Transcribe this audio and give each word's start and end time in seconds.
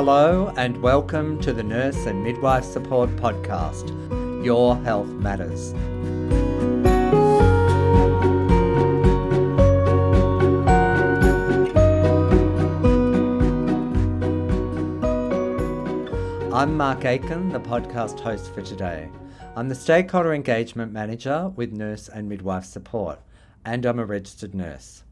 Hello, 0.00 0.52
and 0.56 0.80
welcome 0.80 1.40
to 1.40 1.52
the 1.52 1.64
Nurse 1.64 2.06
and 2.06 2.22
Midwife 2.22 2.62
Support 2.62 3.10
Podcast. 3.16 3.88
Your 4.44 4.76
Health 4.76 5.08
Matters. 5.08 5.72
I'm 16.54 16.76
Mark 16.76 17.04
Aiken, 17.04 17.48
the 17.48 17.58
podcast 17.58 18.20
host 18.20 18.54
for 18.54 18.62
today. 18.62 19.08
I'm 19.56 19.68
the 19.68 19.74
Stakeholder 19.74 20.32
Engagement 20.32 20.92
Manager 20.92 21.48
with 21.56 21.72
Nurse 21.72 22.08
and 22.08 22.28
Midwife 22.28 22.66
Support, 22.66 23.18
and 23.64 23.84
I'm 23.84 23.98
a 23.98 24.04
registered 24.04 24.54
nurse. 24.54 25.02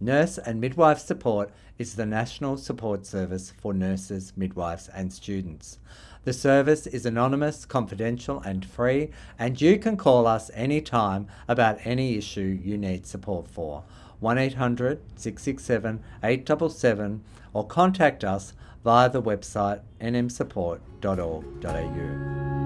Nurse 0.00 0.38
and 0.38 0.60
Midwife 0.60 1.00
Support 1.00 1.50
is 1.78 1.96
the 1.96 2.06
national 2.06 2.56
support 2.56 3.04
service 3.04 3.52
for 3.60 3.74
nurses, 3.74 4.32
midwives, 4.36 4.88
and 4.88 5.12
students. 5.12 5.78
The 6.24 6.32
service 6.32 6.86
is 6.86 7.06
anonymous, 7.06 7.64
confidential, 7.64 8.40
and 8.40 8.64
free, 8.64 9.10
and 9.38 9.60
you 9.60 9.78
can 9.78 9.96
call 9.96 10.26
us 10.26 10.50
anytime 10.54 11.28
about 11.48 11.78
any 11.84 12.16
issue 12.16 12.58
you 12.62 12.76
need 12.76 13.06
support 13.06 13.48
for. 13.48 13.84
1800 14.20 15.00
667 15.16 16.00
877 16.22 17.22
or 17.52 17.66
contact 17.66 18.24
us 18.24 18.52
via 18.84 19.08
the 19.08 19.22
website 19.22 19.80
nmsupport.org.au. 20.00 22.57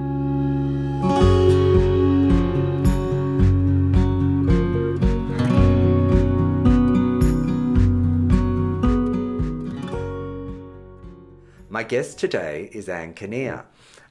My 11.82 11.88
guest 11.88 12.20
today 12.20 12.70
is 12.72 12.88
Anne 12.88 13.12
Kinnear. 13.12 13.64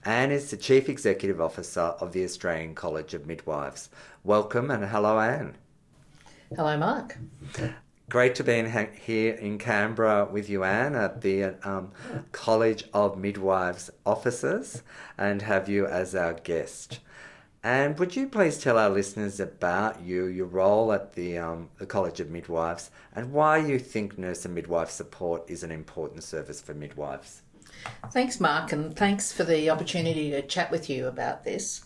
Anne 0.03 0.29
is 0.29 0.51
the 0.51 0.57
Chief 0.57 0.89
Executive 0.89 1.39
Officer 1.39 1.95
of 2.01 2.11
the 2.11 2.25
Australian 2.25 2.75
College 2.75 3.13
of 3.13 3.25
Midwives. 3.25 3.89
Welcome 4.25 4.69
and 4.69 4.83
hello, 4.83 5.17
Anne. 5.17 5.55
Hello, 6.53 6.77
Mark. 6.77 7.17
Great 8.09 8.35
to 8.35 8.43
be 8.43 8.55
in, 8.55 8.89
here 9.01 9.35
in 9.35 9.57
Canberra 9.57 10.25
with 10.29 10.49
you, 10.49 10.65
Anne, 10.65 10.95
at 10.95 11.21
the 11.21 11.55
um, 11.65 11.93
College 12.33 12.83
of 12.93 13.17
Midwives 13.17 13.89
offices 14.05 14.83
and 15.17 15.41
have 15.41 15.69
you 15.69 15.85
as 15.85 16.13
our 16.13 16.33
guest. 16.33 16.99
And 17.63 17.97
would 17.99 18.17
you 18.17 18.27
please 18.27 18.57
tell 18.57 18.77
our 18.77 18.89
listeners 18.89 19.39
about 19.39 20.01
you, 20.01 20.25
your 20.25 20.47
role 20.47 20.91
at 20.91 21.13
the, 21.13 21.37
um, 21.37 21.69
the 21.77 21.85
College 21.85 22.19
of 22.19 22.29
Midwives, 22.29 22.91
and 23.15 23.31
why 23.31 23.59
you 23.59 23.79
think 23.79 24.17
nurse 24.17 24.43
and 24.43 24.53
midwife 24.53 24.89
support 24.89 25.49
is 25.49 25.63
an 25.63 25.71
important 25.71 26.23
service 26.23 26.59
for 26.59 26.73
midwives? 26.73 27.43
Thanks, 28.11 28.39
Mark, 28.39 28.71
and 28.71 28.95
thanks 28.95 29.31
for 29.31 29.43
the 29.43 29.69
opportunity 29.69 30.31
to 30.31 30.41
chat 30.41 30.71
with 30.71 30.89
you 30.89 31.07
about 31.07 31.43
this. 31.43 31.85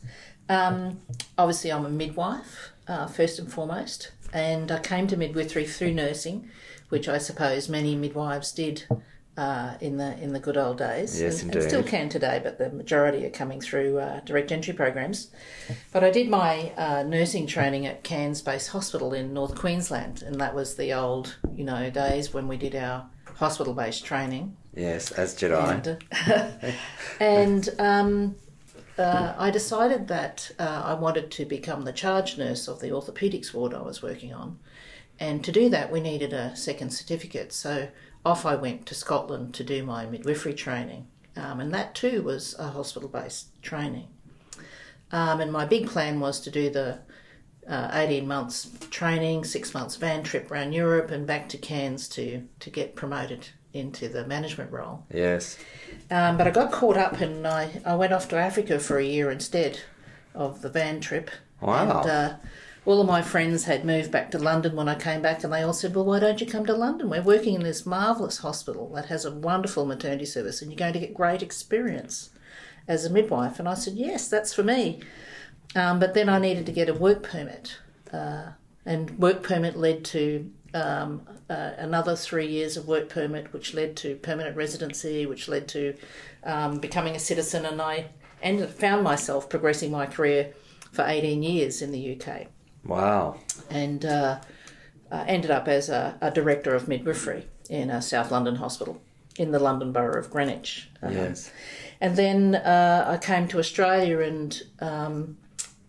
Um, 0.50 1.02
obviously, 1.38 1.72
I'm 1.72 1.86
a 1.86 1.90
midwife, 1.90 2.72
uh, 2.88 3.08
first 3.08 3.40
and 3.40 3.52
foremost, 3.52 4.12
and 4.34 4.72
I 4.72 4.80
came 4.80 5.08
to 5.08 5.18
midwifery 5.18 5.66
through 5.66 5.94
nursing, 5.94 6.50
which 6.90 7.08
I 7.08 7.18
suppose 7.18 7.70
many 7.70 7.96
midwives 7.96 8.52
did 8.52 8.86
uh, 9.38 9.76
in 9.82 9.98
the 9.98 10.18
in 10.22 10.34
the 10.34 10.40
good 10.40 10.58
old 10.58 10.78
days, 10.78 11.20
yes, 11.20 11.42
and, 11.42 11.54
and, 11.54 11.64
still 11.64 11.84
can 11.84 12.08
today. 12.08 12.40
But 12.42 12.58
the 12.58 12.70
majority 12.70 13.26
are 13.26 13.30
coming 13.30 13.60
through 13.60 14.00
uh, 14.00 14.22
direct 14.22 14.52
entry 14.52 14.74
programs. 14.74 15.30
But 15.92 16.04
I 16.04 16.10
did 16.10 16.30
my 16.30 16.72
uh, 16.78 17.04
nursing 17.04 17.46
training 17.46 17.86
at 17.86 18.04
Cairns 18.04 18.42
Base 18.42 18.68
Hospital 18.68 19.14
in 19.14 19.34
North 19.34 19.56
Queensland, 19.56 20.22
and 20.22 20.40
that 20.40 20.56
was 20.56 20.76
the 20.76 20.94
old 20.94 21.36
you 21.54 21.66
know 21.66 21.90
days 21.90 22.34
when 22.34 22.48
we 22.48 22.58
did 22.58 22.76
our 22.76 23.10
hospital 23.36 23.74
based 23.74 24.06
training. 24.06 24.56
Yes, 24.74 25.12
as 25.12 25.34
did 25.34 25.52
I. 25.52 25.74
And, 25.74 26.06
uh, 26.28 26.52
and 27.20 27.70
um, 27.80 28.36
uh, 28.98 29.34
I 29.38 29.52
decided 29.52 30.08
that 30.08 30.52
uh, 30.58 30.84
I 30.86 30.94
wanted 30.94 31.32
to 31.32 31.46
become 31.46 31.84
the 31.84 31.94
charge 31.94 32.38
nurse 32.38 32.68
of 32.68 32.80
the 32.80 32.90
orthopaedics 32.90 33.54
ward 33.54 33.74
I 33.74 33.82
was 33.82 34.02
working 34.02 34.34
on. 34.34 34.60
And 35.20 35.44
to 35.46 35.52
do 35.52 35.70
that, 35.70 35.92
we 35.92 36.02
needed 36.02 36.34
a 36.34 36.56
second 36.56 36.92
certificate. 36.92 37.54
So 37.54 37.88
off 38.26 38.46
I 38.46 38.56
went 38.56 38.86
to 38.88 38.96
Scotland 38.96 39.54
to 39.54 39.64
do 39.64 39.84
my 39.84 40.06
midwifery 40.06 40.54
training. 40.54 41.08
Um, 41.38 41.60
and 41.60 41.74
that 41.74 41.94
too 41.94 42.24
was 42.24 42.56
a 42.58 42.70
hospital 42.70 43.10
based 43.10 43.62
training. 43.62 44.08
Um, 45.12 45.40
and 45.40 45.52
my 45.52 45.66
big 45.66 45.88
plan 45.88 46.20
was 46.20 46.40
to 46.42 46.52
do 46.52 46.70
the 46.70 47.00
uh, 47.68 47.90
18 47.94 48.28
months 48.28 48.70
training, 48.90 49.44
six 49.44 49.74
months 49.74 49.96
van 49.96 50.24
trip 50.24 50.50
around 50.50 50.74
Europe, 50.74 51.12
and 51.12 51.28
back 51.28 51.50
to 51.50 51.58
Cairns 51.58 52.08
to, 52.10 52.48
to 52.60 52.70
get 52.70 52.96
promoted 52.96 53.48
into 53.74 54.08
the 54.08 54.26
management 54.26 54.72
role. 54.72 55.06
Yes. 55.14 55.58
Um, 56.10 56.38
but 56.38 56.48
I 56.48 56.52
got 56.52 56.72
caught 56.72 56.98
up 56.98 57.20
and 57.20 57.46
I, 57.46 57.82
I 57.86 57.96
went 57.96 58.14
off 58.14 58.30
to 58.30 58.38
Africa 58.38 58.80
for 58.80 58.98
a 58.98 59.06
year 59.06 59.30
instead 59.30 59.82
of 60.34 60.62
the 60.62 60.70
van 60.70 61.02
trip. 61.02 61.30
Wow. 61.62 62.02
And 62.02 62.10
uh, 62.10 62.36
all 62.86 63.02
of 63.02 63.08
my 63.08 63.22
friends 63.22 63.64
had 63.64 63.84
moved 63.84 64.12
back 64.12 64.30
to 64.32 64.38
London 64.38 64.76
when 64.76 64.88
I 64.88 64.96
came 64.96 65.22
back, 65.22 65.44
and 65.44 65.52
they 65.52 65.64
all 65.64 65.74
said, 65.74 65.96
Well, 65.96 66.06
why 66.06 66.20
don't 66.20 66.40
you 66.40 66.46
come 66.46 66.66
to 66.68 66.74
London? 66.74 67.10
We're 67.10 67.22
working 67.22 67.56
in 67.56 67.64
this 67.64 67.86
marvellous 67.86 68.38
hospital 68.38 68.92
that 68.94 69.08
has 69.08 69.26
a 69.26 69.32
wonderful 69.32 69.86
maternity 69.86 70.26
service, 70.26 70.62
and 70.62 70.72
you're 70.72 70.78
going 70.78 70.94
to 70.94 71.00
get 71.00 71.14
great 71.14 71.42
experience 71.42 72.30
as 72.88 73.04
a 73.04 73.10
midwife. 73.10 73.58
And 73.58 73.68
I 73.68 73.74
said, 73.74 73.94
Yes, 73.96 74.28
that's 74.28 74.54
for 74.54 74.64
me. 74.64 75.00
Um, 75.76 76.00
but 76.00 76.14
then 76.14 76.30
I 76.30 76.38
needed 76.38 76.66
to 76.68 76.72
get 76.72 76.88
a 76.88 76.94
work 76.94 77.24
permit. 77.24 77.80
Uh, 78.14 78.52
and 78.86 79.18
work 79.18 79.42
permit 79.42 79.76
led 79.76 80.06
to 80.06 80.52
um, 80.76 81.28
uh, 81.50 81.72
another 81.78 82.16
three 82.16 82.48
years 82.48 82.78
of 82.78 82.88
work 82.88 83.10
permit, 83.10 83.52
which 83.52 83.74
led 83.74 83.96
to 83.98 84.16
permanent 84.18 84.56
residency, 84.56 85.26
which 85.26 85.48
led 85.48 85.68
to 85.70 85.96
um, 86.44 86.80
becoming 86.80 87.16
a 87.16 87.20
citizen. 87.20 87.66
And 87.66 87.82
I 87.82 88.06
ended, 88.44 88.70
found 88.70 89.04
myself 89.04 89.50
progressing 89.50 89.90
my 89.90 90.06
career 90.06 90.54
for 90.92 91.04
18 91.04 91.42
years 91.42 91.82
in 91.82 91.92
the 91.92 92.16
UK. 92.16 92.48
Wow. 92.86 93.40
And 93.70 94.06
uh, 94.06 94.40
uh, 95.12 95.26
ended 95.28 95.52
up 95.52 95.68
as 95.68 95.90
a, 95.90 96.18
a, 96.22 96.32
director 96.32 96.76
of 96.76 96.88
midwifery 96.88 97.48
in 97.70 97.90
a 97.90 98.02
South 98.02 98.32
London 98.32 98.56
hospital 98.56 99.02
in 99.38 99.52
the 99.52 99.60
London 99.60 99.92
Borough 99.92 100.20
of 100.20 100.30
Greenwich. 100.30 100.90
Um, 101.02 101.14
yes. 101.14 101.52
And 102.00 102.16
then 102.16 102.56
uh, 102.56 103.06
I 103.08 103.18
came 103.18 103.48
to 103.50 103.60
Australia 103.60 104.20
and 104.20 104.62
um, 104.80 105.38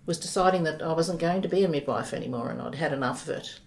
was 0.07 0.19
deciding 0.19 0.65
that 0.65 0.83
I 0.83 0.93
wasn't 0.93 1.21
going 1.21 1.43
to 1.43 1.49
be 1.49 1.65
a 1.65 1.69
midwife 1.69 2.13
anymore 2.13 2.51
and 2.51 2.61
I'd 2.61 2.77
had 2.77 2.93
enough 2.93 3.29
of 3.29 3.37
it. 3.37 3.61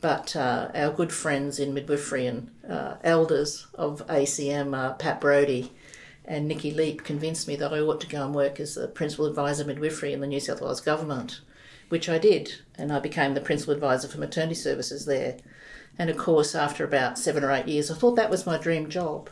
But 0.00 0.36
uh, 0.36 0.70
our 0.74 0.92
good 0.92 1.12
friends 1.12 1.58
in 1.58 1.74
midwifery 1.74 2.26
and 2.26 2.50
uh, 2.68 2.96
elders 3.02 3.66
of 3.74 4.06
ACM, 4.06 4.76
uh, 4.76 4.92
Pat 4.92 5.20
Brodie 5.20 5.72
and 6.24 6.46
Nicky 6.46 6.70
Leap, 6.70 7.02
convinced 7.02 7.48
me 7.48 7.56
that 7.56 7.72
I 7.72 7.80
ought 7.80 8.00
to 8.02 8.06
go 8.06 8.24
and 8.24 8.34
work 8.34 8.60
as 8.60 8.76
the 8.76 8.86
principal 8.86 9.26
advisor 9.26 9.64
midwifery 9.64 10.12
in 10.12 10.20
the 10.20 10.26
New 10.28 10.38
South 10.38 10.60
Wales 10.60 10.80
government, 10.80 11.40
which 11.88 12.08
I 12.08 12.18
did. 12.18 12.54
And 12.76 12.92
I 12.92 13.00
became 13.00 13.34
the 13.34 13.40
principal 13.40 13.74
advisor 13.74 14.08
for 14.08 14.18
maternity 14.18 14.54
services 14.54 15.06
there. 15.06 15.38
And 15.98 16.10
of 16.10 16.16
course, 16.16 16.54
after 16.54 16.84
about 16.84 17.18
seven 17.18 17.42
or 17.42 17.50
eight 17.50 17.66
years, 17.66 17.90
I 17.90 17.94
thought 17.94 18.16
that 18.16 18.30
was 18.30 18.46
my 18.46 18.58
dream 18.58 18.88
job. 18.88 19.30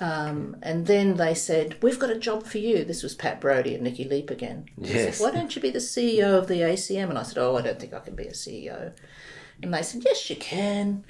Um, 0.00 0.56
and 0.62 0.86
then 0.86 1.16
they 1.16 1.32
said, 1.32 1.80
We've 1.80 1.98
got 1.98 2.10
a 2.10 2.18
job 2.18 2.44
for 2.44 2.58
you. 2.58 2.84
This 2.84 3.04
was 3.04 3.14
Pat 3.14 3.40
Brodie 3.40 3.74
and 3.74 3.84
Nicky 3.84 4.04
Leap 4.04 4.30
again. 4.30 4.66
Yes. 4.76 5.18
Said, 5.18 5.24
Why 5.24 5.30
don't 5.30 5.54
you 5.54 5.62
be 5.62 5.70
the 5.70 5.78
CEO 5.78 6.36
of 6.36 6.48
the 6.48 6.60
ACM? 6.60 7.08
And 7.08 7.18
I 7.18 7.22
said, 7.22 7.38
Oh, 7.38 7.56
I 7.56 7.62
don't 7.62 7.78
think 7.78 7.94
I 7.94 8.00
can 8.00 8.16
be 8.16 8.24
a 8.24 8.32
CEO. 8.32 8.92
And 9.62 9.72
they 9.72 9.82
said, 9.82 10.02
Yes, 10.04 10.28
you 10.28 10.36
can. 10.36 11.04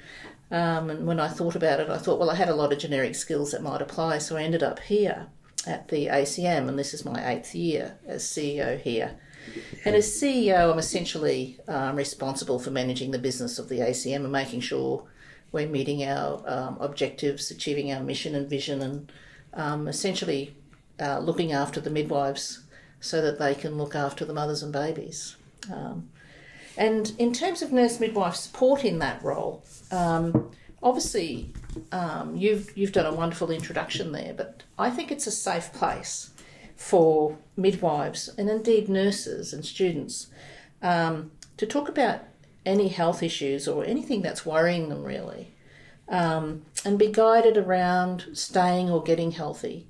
Um, 0.51 0.91
and 0.91 1.07
when 1.07 1.19
I 1.19 1.27
thought 1.27 1.55
about 1.55 1.79
it, 1.79 1.89
I 1.89 1.97
thought, 1.97 2.19
Well, 2.19 2.29
I 2.29 2.35
had 2.35 2.49
a 2.49 2.55
lot 2.55 2.71
of 2.71 2.77
generic 2.77 3.15
skills 3.15 3.51
that 3.51 3.63
might 3.63 3.81
apply. 3.81 4.19
So 4.19 4.37
I 4.37 4.43
ended 4.43 4.61
up 4.61 4.79
here 4.79 5.27
at 5.65 5.87
the 5.87 6.07
ACM, 6.07 6.67
and 6.67 6.77
this 6.77 6.93
is 6.93 7.03
my 7.05 7.27
eighth 7.31 7.55
year 7.55 7.97
as 8.05 8.23
CEO 8.23 8.79
here. 8.79 9.17
And 9.85 9.95
as 9.95 10.07
CEO, 10.07 10.71
I'm 10.71 10.79
essentially 10.79 11.59
um, 11.67 11.95
responsible 11.95 12.59
for 12.59 12.71
managing 12.71 13.11
the 13.11 13.19
business 13.19 13.59
of 13.59 13.69
the 13.69 13.79
ACM 13.79 14.23
and 14.23 14.31
making 14.31 14.61
sure 14.61 15.03
we're 15.51 15.67
meeting 15.67 16.03
our 16.03 16.41
um, 16.47 16.77
objectives, 16.79 17.51
achieving 17.51 17.91
our 17.91 18.01
mission 18.01 18.35
and 18.35 18.49
vision, 18.49 18.81
and 18.81 19.11
um, 19.53 19.87
essentially 19.87 20.55
uh, 20.99 21.19
looking 21.19 21.51
after 21.51 21.79
the 21.79 21.89
midwives 21.89 22.63
so 22.99 23.21
that 23.21 23.39
they 23.39 23.53
can 23.53 23.77
look 23.77 23.95
after 23.95 24.25
the 24.25 24.33
mothers 24.33 24.63
and 24.63 24.71
babies. 24.71 25.35
Um, 25.71 26.09
and 26.77 27.13
in 27.19 27.33
terms 27.33 27.61
of 27.61 27.71
nurse 27.71 27.99
midwife 27.99 28.35
support 28.35 28.83
in 28.83 28.99
that 28.99 29.21
role, 29.23 29.63
um, 29.91 30.51
obviously 30.81 31.53
um, 31.91 32.35
you've 32.35 32.75
you've 32.77 32.91
done 32.91 33.05
a 33.05 33.13
wonderful 33.13 33.51
introduction 33.51 34.11
there, 34.11 34.33
but 34.33 34.63
I 34.77 34.89
think 34.89 35.11
it's 35.11 35.27
a 35.27 35.31
safe 35.31 35.71
place 35.73 36.31
for 36.83 37.37
midwives 37.55 38.27
and 38.37 38.49
indeed 38.49 38.89
nurses 38.89 39.53
and 39.53 39.65
students 39.65 40.27
um, 40.81 41.31
to 41.55 41.65
talk 41.65 41.87
about 41.87 42.19
any 42.65 42.89
health 42.89 43.23
issues 43.23 43.69
or 43.69 43.85
anything 43.85 44.21
that's 44.21 44.45
worrying 44.45 44.89
them 44.89 45.01
really, 45.01 45.53
um, 46.09 46.65
and 46.83 46.99
be 46.99 47.07
guided 47.07 47.55
around 47.55 48.25
staying 48.33 48.89
or 48.89 49.01
getting 49.01 49.31
healthy 49.31 49.87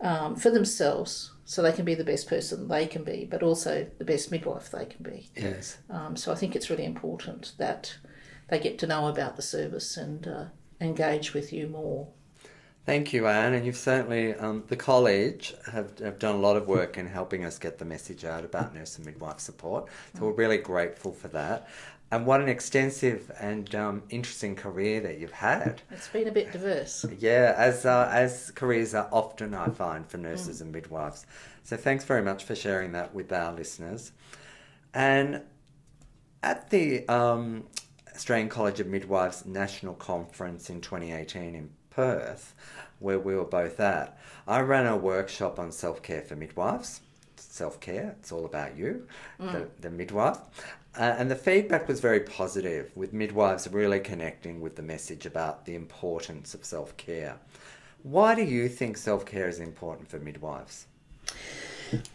um, 0.00 0.34
for 0.34 0.50
themselves 0.50 1.32
so 1.44 1.60
they 1.60 1.72
can 1.72 1.84
be 1.84 1.94
the 1.94 2.04
best 2.04 2.26
person 2.26 2.68
they 2.68 2.86
can 2.86 3.04
be, 3.04 3.28
but 3.30 3.42
also 3.42 3.86
the 3.98 4.04
best 4.04 4.30
midwife 4.30 4.70
they 4.70 4.86
can 4.86 5.02
be. 5.02 5.28
Yes. 5.36 5.76
Um, 5.90 6.16
so 6.16 6.32
I 6.32 6.36
think 6.36 6.56
it's 6.56 6.70
really 6.70 6.86
important 6.86 7.52
that 7.58 7.98
they 8.48 8.58
get 8.58 8.78
to 8.78 8.86
know 8.86 9.08
about 9.08 9.36
the 9.36 9.42
service 9.42 9.98
and 9.98 10.26
uh, 10.26 10.44
engage 10.80 11.34
with 11.34 11.52
you 11.52 11.66
more. 11.66 12.08
Thank 12.86 13.12
you, 13.12 13.26
Anne, 13.26 13.52
and 13.52 13.66
you've 13.66 13.76
certainly, 13.76 14.34
um, 14.34 14.64
the 14.68 14.76
college 14.76 15.54
have, 15.70 15.98
have 15.98 16.18
done 16.18 16.34
a 16.34 16.38
lot 16.38 16.56
of 16.56 16.66
work 16.66 16.96
in 16.96 17.06
helping 17.06 17.44
us 17.44 17.58
get 17.58 17.78
the 17.78 17.84
message 17.84 18.24
out 18.24 18.44
about 18.44 18.74
nurse 18.74 18.96
and 18.96 19.04
midwife 19.04 19.38
support. 19.38 19.86
So 20.14 20.24
we're 20.24 20.32
really 20.32 20.58
grateful 20.58 21.12
for 21.12 21.28
that. 21.28 21.68
And 22.10 22.26
what 22.26 22.40
an 22.40 22.48
extensive 22.48 23.30
and 23.38 23.72
um, 23.74 24.02
interesting 24.08 24.56
career 24.56 25.00
that 25.02 25.18
you've 25.18 25.30
had. 25.30 25.82
It's 25.90 26.08
been 26.08 26.26
a 26.26 26.32
bit 26.32 26.50
diverse. 26.50 27.06
Yeah, 27.18 27.54
as 27.56 27.86
uh, 27.86 28.08
as 28.10 28.50
careers 28.56 28.94
are 28.94 29.08
often, 29.12 29.54
I 29.54 29.68
find, 29.68 30.04
for 30.04 30.18
nurses 30.18 30.58
mm. 30.58 30.62
and 30.62 30.72
midwives. 30.72 31.24
So 31.62 31.76
thanks 31.76 32.02
very 32.02 32.22
much 32.22 32.42
for 32.42 32.56
sharing 32.56 32.90
that 32.92 33.14
with 33.14 33.32
our 33.32 33.52
listeners. 33.52 34.10
And 34.92 35.42
at 36.42 36.70
the 36.70 37.06
um, 37.08 37.64
Australian 38.12 38.48
College 38.48 38.80
of 38.80 38.88
Midwives 38.88 39.46
National 39.46 39.94
Conference 39.94 40.68
in 40.68 40.80
2018 40.80 41.54
in 41.54 41.70
Perth, 41.90 42.54
where 42.98 43.18
we 43.18 43.34
were 43.34 43.44
both 43.44 43.80
at, 43.80 44.18
I 44.46 44.60
ran 44.60 44.86
a 44.86 44.96
workshop 44.96 45.58
on 45.58 45.72
self 45.72 46.02
care 46.02 46.22
for 46.22 46.36
midwives. 46.36 47.00
Self 47.36 47.80
care, 47.80 48.16
it's 48.20 48.32
all 48.32 48.44
about 48.44 48.76
you, 48.76 49.06
mm. 49.40 49.52
the, 49.52 49.68
the 49.80 49.90
midwife. 49.90 50.38
Uh, 50.96 51.14
and 51.18 51.30
the 51.30 51.36
feedback 51.36 51.86
was 51.86 52.00
very 52.00 52.20
positive, 52.20 52.90
with 52.96 53.12
midwives 53.12 53.68
really 53.68 54.00
connecting 54.00 54.60
with 54.60 54.76
the 54.76 54.82
message 54.82 55.24
about 55.24 55.64
the 55.64 55.74
importance 55.74 56.54
of 56.54 56.64
self 56.64 56.96
care. 56.96 57.38
Why 58.02 58.34
do 58.34 58.42
you 58.42 58.68
think 58.68 58.96
self 58.96 59.26
care 59.26 59.48
is 59.48 59.60
important 59.60 60.08
for 60.08 60.18
midwives? 60.18 60.86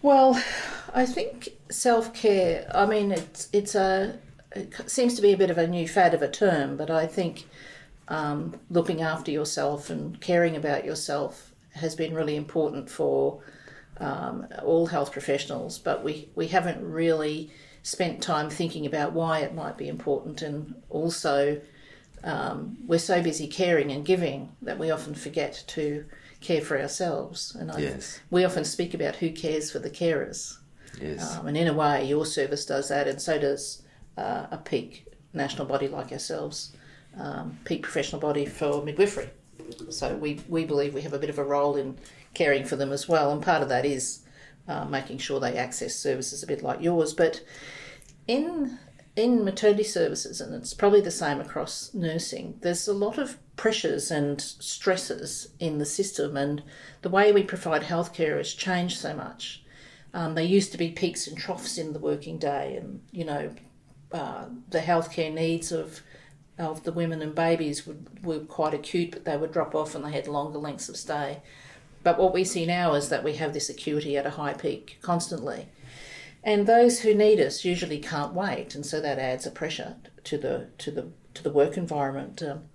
Well, 0.02 0.42
I 0.94 1.06
think 1.06 1.50
self 1.70 2.14
care. 2.14 2.70
I 2.74 2.86
mean, 2.86 3.12
it's 3.12 3.50
it's 3.54 3.76
a 3.76 4.20
it 4.52 4.90
seems 4.90 5.16
to 5.16 5.22
be 5.22 5.34
a 5.34 5.38
bit 5.38 5.50
of 5.50 5.58
a 5.58 5.68
new 5.68 5.88
fad 5.88 6.14
of 6.14 6.22
a 6.22 6.30
term, 6.30 6.78
but 6.78 6.90
I 6.90 7.08
think 7.08 7.46
um, 8.08 8.60
looking 8.70 9.02
after 9.02 9.32
yourself 9.32 9.90
and 9.90 10.20
caring 10.22 10.56
about 10.56 10.86
yourself 10.86 11.52
has 11.74 11.96
been 11.96 12.14
really 12.14 12.36
important 12.36 12.90
for 12.90 13.42
um, 13.98 14.48
all 14.64 14.88
health 14.88 15.12
professionals. 15.12 15.80
But 15.80 16.04
we 16.04 16.30
we 16.36 16.48
haven't 16.48 16.84
really 16.84 17.52
spent 17.84 18.22
time 18.22 18.50
thinking 18.50 18.86
about 18.86 19.14
why 19.14 19.40
it 19.40 19.54
might 19.54 19.78
be 19.78 19.88
important, 19.88 20.42
and 20.42 20.76
also 20.90 21.62
um, 22.24 22.78
we're 22.88 23.00
so 23.00 23.22
busy 23.22 23.48
caring 23.48 23.92
and 23.92 24.06
giving 24.06 24.52
that 24.62 24.80
we 24.80 24.92
often 24.92 25.14
forget 25.14 25.64
to 25.68 26.06
care 26.42 26.62
for 26.62 26.80
ourselves. 26.80 27.56
And 27.56 27.72
I, 27.72 27.80
yes. 27.80 28.20
we 28.30 28.44
often 28.44 28.66
speak 28.66 28.94
about 28.94 29.18
who 29.18 29.32
cares 29.32 29.72
for 29.72 29.80
the 29.80 29.90
carers. 29.90 30.58
Yes. 31.02 31.36
Um, 31.36 31.48
and 31.48 31.58
in 31.58 31.68
a 31.68 31.74
way, 31.74 32.06
your 32.06 32.26
service 32.26 32.66
does 32.66 32.90
that, 32.90 33.08
and 33.08 33.22
so 33.22 33.38
does 33.38 33.84
uh, 34.18 34.48
a 34.52 34.58
peak 34.58 35.08
national 35.34 35.68
body 35.68 35.88
like 35.88 36.12
ourselves, 36.12 36.76
um, 37.18 37.58
peak 37.66 37.84
professional 37.84 38.22
body 38.22 38.46
for 38.46 38.84
midwifery. 38.84 39.30
So 39.90 40.16
we, 40.16 40.42
we 40.48 40.66
believe 40.66 40.94
we 40.94 41.02
have 41.02 41.14
a 41.14 41.20
bit 41.20 41.30
of 41.30 41.40
a 41.40 41.44
role 41.44 41.76
in 41.76 41.98
caring 42.34 42.66
for 42.66 42.76
them 42.76 42.92
as 42.92 43.08
well, 43.08 43.32
and 43.32 43.42
part 43.42 43.64
of 43.64 43.70
that 43.70 43.86
is 43.86 44.26
uh, 44.68 44.86
making 44.86 45.18
sure 45.18 45.40
they 45.40 45.58
access 45.58 45.96
services 45.96 46.44
a 46.44 46.48
bit 46.48 46.62
like 46.62 46.82
yours. 46.82 47.14
But 47.14 47.44
in 48.28 48.80
in 49.16 49.46
maternity 49.46 49.84
services, 49.84 50.42
and 50.42 50.54
it's 50.54 50.74
probably 50.74 51.00
the 51.00 51.10
same 51.10 51.40
across 51.40 51.94
nursing, 51.94 52.60
there's 52.62 52.86
a 52.86 52.94
lot 52.94 53.18
of 53.18 53.38
pressures 53.56 54.12
and 54.12 54.42
stresses 54.42 55.54
in 55.58 55.78
the 55.78 55.86
system, 55.86 56.36
and 56.36 56.62
the 57.02 57.10
way 57.10 57.32
we 57.32 57.42
provide 57.42 57.84
healthcare 57.84 58.38
has 58.38 58.54
changed 58.54 58.98
so 58.98 59.16
much. 59.16 59.64
Um, 60.14 60.36
there 60.36 60.44
used 60.44 60.74
to 60.74 60.78
be 60.78 60.92
peaks 60.92 61.28
and 61.28 61.38
troughs 61.38 61.78
in 61.78 61.94
the 61.94 62.00
working 62.00 62.38
day, 62.38 62.76
and 62.76 63.02
you 63.12 63.24
know, 63.24 63.56
uh, 64.12 64.46
the 64.70 64.80
healthcare 64.80 65.34
needs 65.34 65.72
of 65.72 66.02
of 66.58 66.84
the 66.84 66.92
women 66.92 67.22
and 67.22 67.36
babies 67.36 67.86
would, 67.86 68.24
were 68.24 68.40
quite 68.40 68.74
acute, 68.74 69.12
but 69.12 69.26
they 69.26 69.38
would 69.38 69.52
drop 69.52 69.76
off 69.76 69.96
and 69.96 70.06
they 70.06 70.12
had 70.12 70.28
longer 70.28 70.60
lengths 70.60 70.90
of 70.90 70.98
stay. 70.98 71.42
But 72.04 72.20
what 72.20 72.34
we 72.34 72.44
see 72.44 72.66
now 72.66 72.94
is 72.94 73.10
that 73.10 73.24
we 73.24 73.34
have 73.34 73.54
this 73.54 73.70
acuity 73.70 74.16
at 74.16 74.26
a 74.26 74.32
high 74.32 74.54
peak 74.54 75.00
constantly. 75.02 75.68
And 76.44 76.68
those 76.68 77.00
who 77.00 77.16
need 77.16 77.40
us 77.40 77.66
usually 77.66 78.00
can't 78.00 78.34
wait, 78.34 78.76
and 78.76 78.86
so 78.86 79.02
that 79.02 79.18
adds 79.18 79.48
a 79.48 79.52
pressure 79.52 79.96
to 80.26 80.38
the 80.38 80.68
to 80.78 80.92
the 80.92 81.08
to 81.34 81.42
the 81.42 81.50
work 81.50 81.76
environment. 81.76 82.44
Um, 82.44 82.66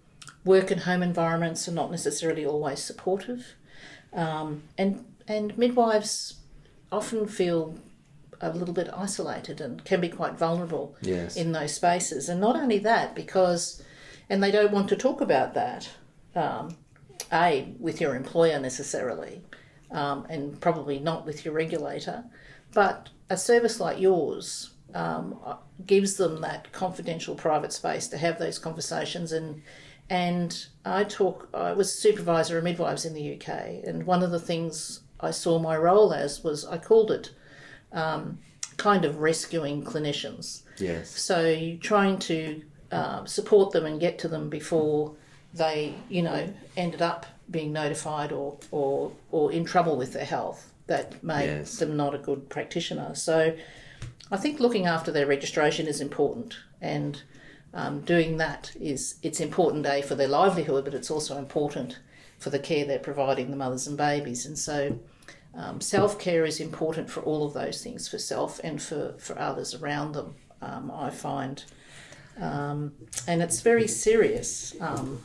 work 0.45 0.73
and 0.73 0.81
home 0.81 1.05
environments 1.05 1.69
are 1.69 1.73
not 1.73 1.93
necessarily 1.93 2.45
always 2.45 2.83
supportive, 2.83 3.55
um, 4.13 4.65
and 4.77 5.05
and 5.29 5.57
midwives 5.57 6.41
often 6.91 7.29
feel 7.29 7.77
a 8.41 8.51
little 8.51 8.75
bit 8.75 8.89
isolated 8.95 9.61
and 9.61 9.85
can 9.85 10.01
be 10.01 10.09
quite 10.09 10.39
vulnerable 10.39 10.97
yes. 11.03 11.37
in 11.37 11.53
those 11.53 11.75
spaces. 11.75 12.29
And 12.29 12.41
not 12.41 12.57
only 12.57 12.79
that, 12.79 13.15
because, 13.15 13.83
and 14.29 14.43
they 14.43 14.51
don't 14.51 14.73
want 14.73 14.89
to 14.89 14.97
talk 14.97 15.21
about 15.21 15.55
that, 15.55 15.91
um, 16.35 16.77
A, 17.33 17.75
with 17.79 18.01
your 18.01 18.15
employer 18.17 18.59
necessarily, 18.59 19.43
um, 19.91 20.27
and 20.31 20.61
probably 20.61 20.99
not 20.99 21.27
with 21.27 21.45
your 21.45 21.55
regulator, 21.55 22.25
but 22.73 23.11
a 23.29 23.37
service 23.37 23.81
like 23.81 24.01
yours 24.01 24.71
um, 24.95 25.39
gives 25.87 26.17
them 26.17 26.41
that 26.41 26.73
confidential 26.73 27.35
private 27.35 27.73
space 27.73 28.09
to 28.09 28.19
have 28.19 28.39
those 28.39 28.59
conversations 28.59 29.33
and 29.33 29.63
and 30.09 30.67
I 30.85 31.05
talk 31.05 31.49
I 31.55 31.73
was 31.73 31.95
supervisor 31.95 32.59
of 32.59 32.65
midwives 32.65 33.05
in 33.05 33.15
the 33.15 33.35
UK 33.35 33.85
and 33.85 34.05
one 34.05 34.23
of 34.23 34.33
the 34.33 34.41
things 34.41 35.01
I 35.21 35.31
saw 35.31 35.59
my 35.59 35.77
role 35.77 36.13
as 36.13 36.43
was 36.43 36.65
I 36.65 36.79
called 36.79 37.11
it 37.13 37.31
um, 37.93 38.39
kind 38.77 39.05
of 39.05 39.19
rescuing 39.19 39.85
clinicians. 39.85 40.63
Yes. 40.79 41.11
So 41.11 41.49
you're 41.49 41.79
trying 41.79 42.19
to 42.21 42.63
uh, 42.91 43.25
support 43.25 43.73
them 43.73 43.87
and 43.87 44.01
get 44.01 44.19
to 44.21 44.29
them 44.29 44.49
before 44.49 45.15
they, 45.55 45.95
you 46.09 46.23
know, 46.23 46.53
ended 46.77 47.03
up 47.03 47.27
being 47.51 47.73
notified 47.73 48.33
or, 48.33 48.59
or, 48.71 49.13
or 49.31 49.53
in 49.53 49.65
trouble 49.65 49.97
with 49.97 50.13
their 50.13 50.25
health 50.25 50.73
that 50.87 51.23
made 51.23 51.47
yes. 51.47 51.79
them 51.79 51.97
not 51.97 52.15
a 52.15 52.19
good 52.19 52.49
practitioner. 52.49 53.15
So 53.15 53.57
I 54.31 54.37
think 54.37 54.61
looking 54.61 54.87
after 54.87 55.13
their 55.13 55.27
registration 55.27 55.87
is 55.87 56.01
important 56.01 56.57
and 56.81 57.23
um, 57.75 58.01
doing 58.01 58.37
that 58.39 58.73
is 58.81 59.17
it's 59.23 59.41
important 59.41 59.87
a 59.87 60.03
for 60.03 60.15
their 60.15 60.29
livelihood, 60.29 60.85
but 60.85 60.95
it's 60.95 61.11
also 61.11 61.39
important 61.39 61.99
for 62.39 62.51
the 62.51 62.59
care 62.59 62.85
they're 62.85 62.99
providing 62.99 63.51
the 63.51 63.57
mothers 63.57 63.87
and 63.87 63.97
babies. 63.97 64.47
And 64.47 64.59
so 64.59 64.99
um, 65.55 65.81
self 65.81 66.19
care 66.19 66.45
is 66.45 66.61
important 66.61 67.11
for 67.11 67.21
all 67.23 67.45
of 67.45 67.55
those 67.55 67.83
things, 67.83 68.09
for 68.09 68.19
self 68.19 68.61
and 68.63 68.81
for, 68.81 69.15
for 69.19 69.39
others 69.39 69.75
around 69.75 70.13
them, 70.13 70.35
um, 70.63 70.91
I 70.91 71.11
find. 71.11 71.65
Um, 72.41 72.93
and 73.27 73.43
it's 73.43 73.61
very 73.61 73.87
serious, 73.89 74.75
um, 74.81 75.21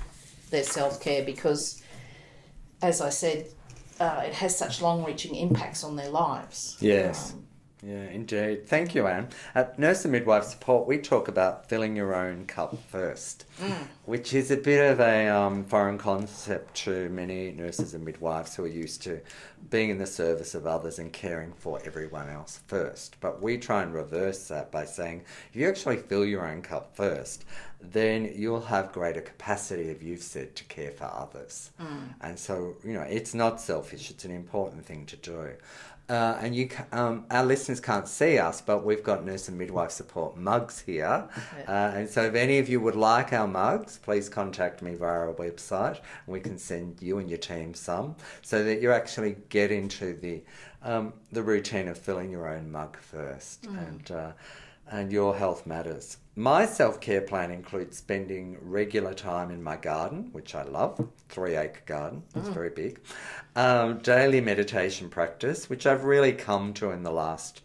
their 0.49 0.63
self 0.63 0.99
care, 0.99 1.23
because, 1.23 1.81
as 2.81 3.01
I 3.01 3.09
said, 3.09 3.47
uh, 3.99 4.23
it 4.25 4.33
has 4.33 4.57
such 4.57 4.81
long 4.81 5.03
reaching 5.05 5.35
impacts 5.35 5.83
on 5.83 5.95
their 5.95 6.09
lives. 6.09 6.77
Yes. 6.79 7.33
Um, 7.33 7.44
yeah, 7.85 8.09
indeed. 8.09 8.67
Thank 8.67 8.95
you, 8.95 9.05
Anne. 9.05 9.27
At 9.53 9.77
Nurse 9.77 10.05
and 10.05 10.11
Midwife 10.11 10.45
Support, 10.45 10.87
we 10.87 10.97
talk 10.97 11.27
about 11.27 11.69
filling 11.69 11.95
your 11.95 12.15
own 12.15 12.47
cup 12.47 12.75
first, 12.89 13.45
mm. 13.61 13.75
which 14.05 14.33
is 14.33 14.49
a 14.49 14.57
bit 14.57 14.91
of 14.91 14.99
a 14.99 15.27
um, 15.27 15.63
foreign 15.65 15.99
concept 15.99 16.73
to 16.85 17.09
many 17.09 17.51
nurses 17.51 17.93
and 17.93 18.03
midwives 18.03 18.55
who 18.55 18.63
are 18.63 18.67
used 18.67 19.03
to 19.03 19.21
being 19.69 19.91
in 19.91 19.99
the 19.99 20.07
service 20.07 20.55
of 20.55 20.65
others 20.65 20.97
and 20.97 21.13
caring 21.13 21.53
for 21.53 21.79
everyone 21.85 22.27
else 22.27 22.59
first. 22.65 23.17
But 23.19 23.41
we 23.41 23.57
try 23.57 23.83
and 23.83 23.93
reverse 23.93 24.47
that 24.47 24.71
by 24.71 24.85
saying 24.85 25.23
if 25.49 25.55
you 25.55 25.67
actually 25.67 25.97
fill 25.97 26.25
your 26.25 26.47
own 26.47 26.63
cup 26.63 26.95
first, 26.95 27.45
then 27.91 28.31
you'll 28.35 28.61
have 28.61 28.91
greater 28.91 29.21
capacity, 29.21 29.89
if 29.89 30.01
you've 30.01 30.23
said, 30.23 30.55
to 30.55 30.63
care 30.65 30.91
for 30.91 31.05
others. 31.05 31.71
Mm. 31.79 32.13
And 32.21 32.39
so, 32.39 32.75
you 32.83 32.93
know, 32.93 33.01
it's 33.01 33.33
not 33.33 33.61
selfish, 33.61 34.09
it's 34.09 34.25
an 34.25 34.31
important 34.31 34.85
thing 34.85 35.05
to 35.07 35.15
do. 35.17 35.51
Uh, 36.07 36.37
and 36.39 36.55
you, 36.55 36.69
um, 36.91 37.25
our 37.31 37.43
listeners 37.43 37.79
can't 37.79 38.07
see 38.07 38.37
us, 38.37 38.61
but 38.61 38.85
we've 38.85 39.03
got 39.03 39.25
nurse 39.25 39.47
and 39.47 39.57
midwife 39.57 39.89
support 39.89 40.37
mugs 40.37 40.79
here. 40.81 41.27
Uh, 41.67 41.71
and 41.95 42.09
so, 42.09 42.23
if 42.23 42.35
any 42.35 42.59
of 42.59 42.69
you 42.69 42.79
would 42.79 42.95
like 42.95 43.33
our 43.33 43.47
mugs, 43.47 43.97
please 43.97 44.29
contact 44.29 44.81
me 44.83 44.93
via 44.93 45.09
our 45.09 45.33
website, 45.33 45.99
and 46.25 46.33
we 46.33 46.39
can 46.39 46.59
send 46.59 47.01
you 47.01 47.17
and 47.17 47.27
your 47.27 47.39
team 47.39 47.73
some, 47.73 48.15
so 48.43 48.63
that 48.63 48.81
you 48.81 48.91
actually 48.91 49.35
get 49.49 49.71
into 49.71 50.13
the 50.13 50.43
um, 50.83 51.13
the 51.31 51.41
routine 51.41 51.87
of 51.87 51.97
filling 51.97 52.29
your 52.29 52.47
own 52.47 52.71
mug 52.71 52.97
first. 52.97 53.63
Mm. 53.63 53.87
And 53.87 54.11
uh, 54.11 54.31
and 54.91 55.11
your 55.11 55.35
health 55.35 55.65
matters. 55.65 56.17
My 56.37 56.65
self 56.65 56.99
care 56.99 57.21
plan 57.21 57.49
includes 57.49 57.97
spending 57.97 58.57
regular 58.61 59.13
time 59.13 59.51
in 59.51 59.63
my 59.63 59.77
garden, 59.77 60.29
which 60.33 60.53
I 60.53 60.63
love, 60.63 61.07
three 61.29 61.55
acre 61.55 61.81
garden, 61.85 62.23
it's 62.35 62.49
mm. 62.49 62.53
very 62.53 62.69
big. 62.69 62.99
Um, 63.55 63.99
daily 63.99 64.41
meditation 64.41 65.09
practice, 65.09 65.69
which 65.69 65.85
I've 65.85 66.03
really 66.03 66.33
come 66.33 66.73
to 66.73 66.91
in 66.91 67.03
the 67.03 67.11
last 67.11 67.61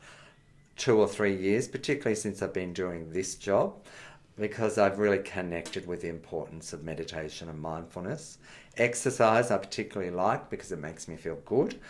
two 0.76 1.00
or 1.00 1.08
three 1.08 1.36
years, 1.36 1.66
particularly 1.66 2.14
since 2.14 2.42
I've 2.42 2.54
been 2.54 2.72
doing 2.72 3.12
this 3.12 3.34
job, 3.34 3.74
because 4.38 4.78
I've 4.78 5.00
really 5.00 5.18
connected 5.18 5.88
with 5.88 6.02
the 6.02 6.08
importance 6.08 6.72
of 6.72 6.84
meditation 6.84 7.48
and 7.48 7.60
mindfulness. 7.60 8.38
Exercise 8.76 9.50
I 9.50 9.58
particularly 9.58 10.12
like 10.12 10.48
because 10.48 10.70
it 10.70 10.78
makes 10.78 11.08
me 11.08 11.16
feel 11.16 11.40
good 11.44 11.80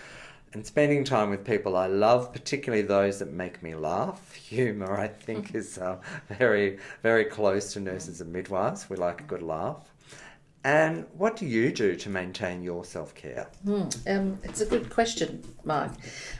and 0.52 0.66
spending 0.66 1.04
time 1.04 1.30
with 1.30 1.44
people 1.44 1.76
I 1.76 1.86
love, 1.86 2.32
particularly 2.32 2.82
those 2.82 3.20
that 3.20 3.32
make 3.32 3.62
me 3.62 3.74
laugh. 3.74 4.34
Humour, 4.50 4.98
I 4.98 5.08
think, 5.08 5.54
is 5.54 5.78
uh, 5.78 5.98
very, 6.28 6.78
very 7.02 7.24
close 7.24 7.72
to 7.74 7.80
nurses 7.80 8.20
and 8.20 8.32
midwives. 8.32 8.90
We 8.90 8.96
like 8.96 9.20
a 9.20 9.24
good 9.24 9.42
laugh. 9.42 9.92
And 10.62 11.06
what 11.16 11.36
do 11.36 11.46
you 11.46 11.72
do 11.72 11.96
to 11.96 12.10
maintain 12.10 12.62
your 12.62 12.84
self 12.84 13.14
care? 13.14 13.48
Um, 14.06 14.38
it's 14.42 14.60
a 14.60 14.66
good 14.66 14.90
question, 14.90 15.42
Mark. 15.64 15.92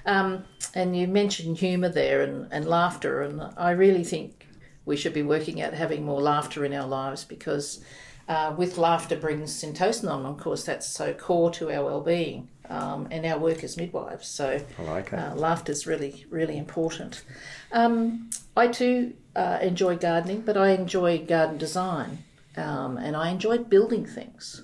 Um, 0.04 0.44
and 0.74 0.94
you 0.94 1.08
mentioned 1.08 1.56
humour 1.56 1.88
there 1.88 2.22
and, 2.22 2.46
and 2.52 2.66
laughter, 2.66 3.22
and 3.22 3.40
I 3.56 3.70
really 3.70 4.04
think 4.04 4.46
we 4.84 4.96
should 4.96 5.14
be 5.14 5.22
working 5.22 5.62
at 5.62 5.72
having 5.72 6.04
more 6.04 6.20
laughter 6.20 6.64
in 6.66 6.74
our 6.74 6.86
lives 6.86 7.24
because 7.24 7.82
uh, 8.28 8.54
with 8.58 8.76
laughter 8.76 9.16
brings 9.16 9.52
syntocin 9.62 10.10
on. 10.10 10.26
Of 10.26 10.36
course, 10.36 10.64
that's 10.64 10.86
so 10.86 11.14
core 11.14 11.50
to 11.52 11.70
our 11.72 11.84
well-being 11.84 12.48
um, 12.70 13.08
and 13.10 13.26
our 13.26 13.38
work 13.38 13.62
as 13.64 13.76
midwives. 13.76 14.26
So 14.28 14.60
I 14.78 14.82
like 14.82 15.12
uh, 15.12 15.34
laughter 15.34 15.72
is 15.72 15.86
really, 15.86 16.24
really 16.30 16.56
important. 16.56 17.22
Um, 17.72 18.30
I 18.56 18.68
too 18.68 19.14
uh, 19.36 19.58
enjoy 19.60 19.96
gardening, 19.96 20.42
but 20.42 20.56
I 20.56 20.70
enjoy 20.70 21.18
garden 21.18 21.58
design 21.58 22.24
um, 22.56 22.96
and 22.96 23.16
I 23.16 23.30
enjoy 23.30 23.58
building 23.58 24.06
things. 24.06 24.62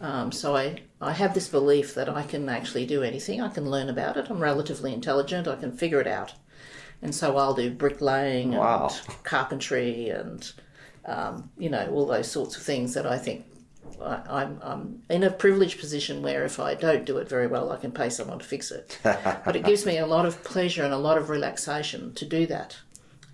Um, 0.00 0.30
so 0.30 0.54
I, 0.54 0.82
I 1.00 1.12
have 1.12 1.32
this 1.32 1.48
belief 1.48 1.94
that 1.94 2.08
I 2.08 2.22
can 2.22 2.48
actually 2.48 2.86
do 2.86 3.02
anything. 3.02 3.40
I 3.40 3.48
can 3.48 3.68
learn 3.70 3.88
about 3.88 4.16
it. 4.18 4.28
I'm 4.28 4.38
relatively 4.40 4.92
intelligent. 4.92 5.48
I 5.48 5.56
can 5.56 5.72
figure 5.72 6.00
it 6.00 6.06
out. 6.06 6.34
And 7.02 7.14
so 7.14 7.36
I'll 7.36 7.54
do 7.54 7.70
bricklaying 7.70 8.52
Wow. 8.52 8.90
and 9.08 9.22
carpentry 9.24 10.10
and, 10.10 10.50
um, 11.06 11.50
you 11.58 11.70
know, 11.70 11.90
all 11.92 12.06
those 12.06 12.30
sorts 12.30 12.56
of 12.56 12.62
things 12.62 12.94
that 12.94 13.06
I 13.06 13.16
think 13.18 13.46
I, 14.00 14.22
I'm, 14.28 14.60
I'm 14.62 15.02
in 15.08 15.22
a 15.22 15.30
privileged 15.30 15.80
position 15.80 16.22
where 16.22 16.44
if 16.44 16.58
I 16.58 16.74
don't 16.74 17.04
do 17.04 17.18
it 17.18 17.28
very 17.28 17.46
well, 17.46 17.72
I 17.72 17.76
can 17.76 17.92
pay 17.92 18.10
someone 18.10 18.38
to 18.38 18.44
fix 18.44 18.70
it. 18.70 18.98
but 19.02 19.56
it 19.56 19.64
gives 19.64 19.86
me 19.86 19.98
a 19.98 20.06
lot 20.06 20.26
of 20.26 20.42
pleasure 20.44 20.84
and 20.84 20.92
a 20.92 20.98
lot 20.98 21.18
of 21.18 21.30
relaxation 21.30 22.14
to 22.14 22.24
do 22.24 22.46
that. 22.46 22.78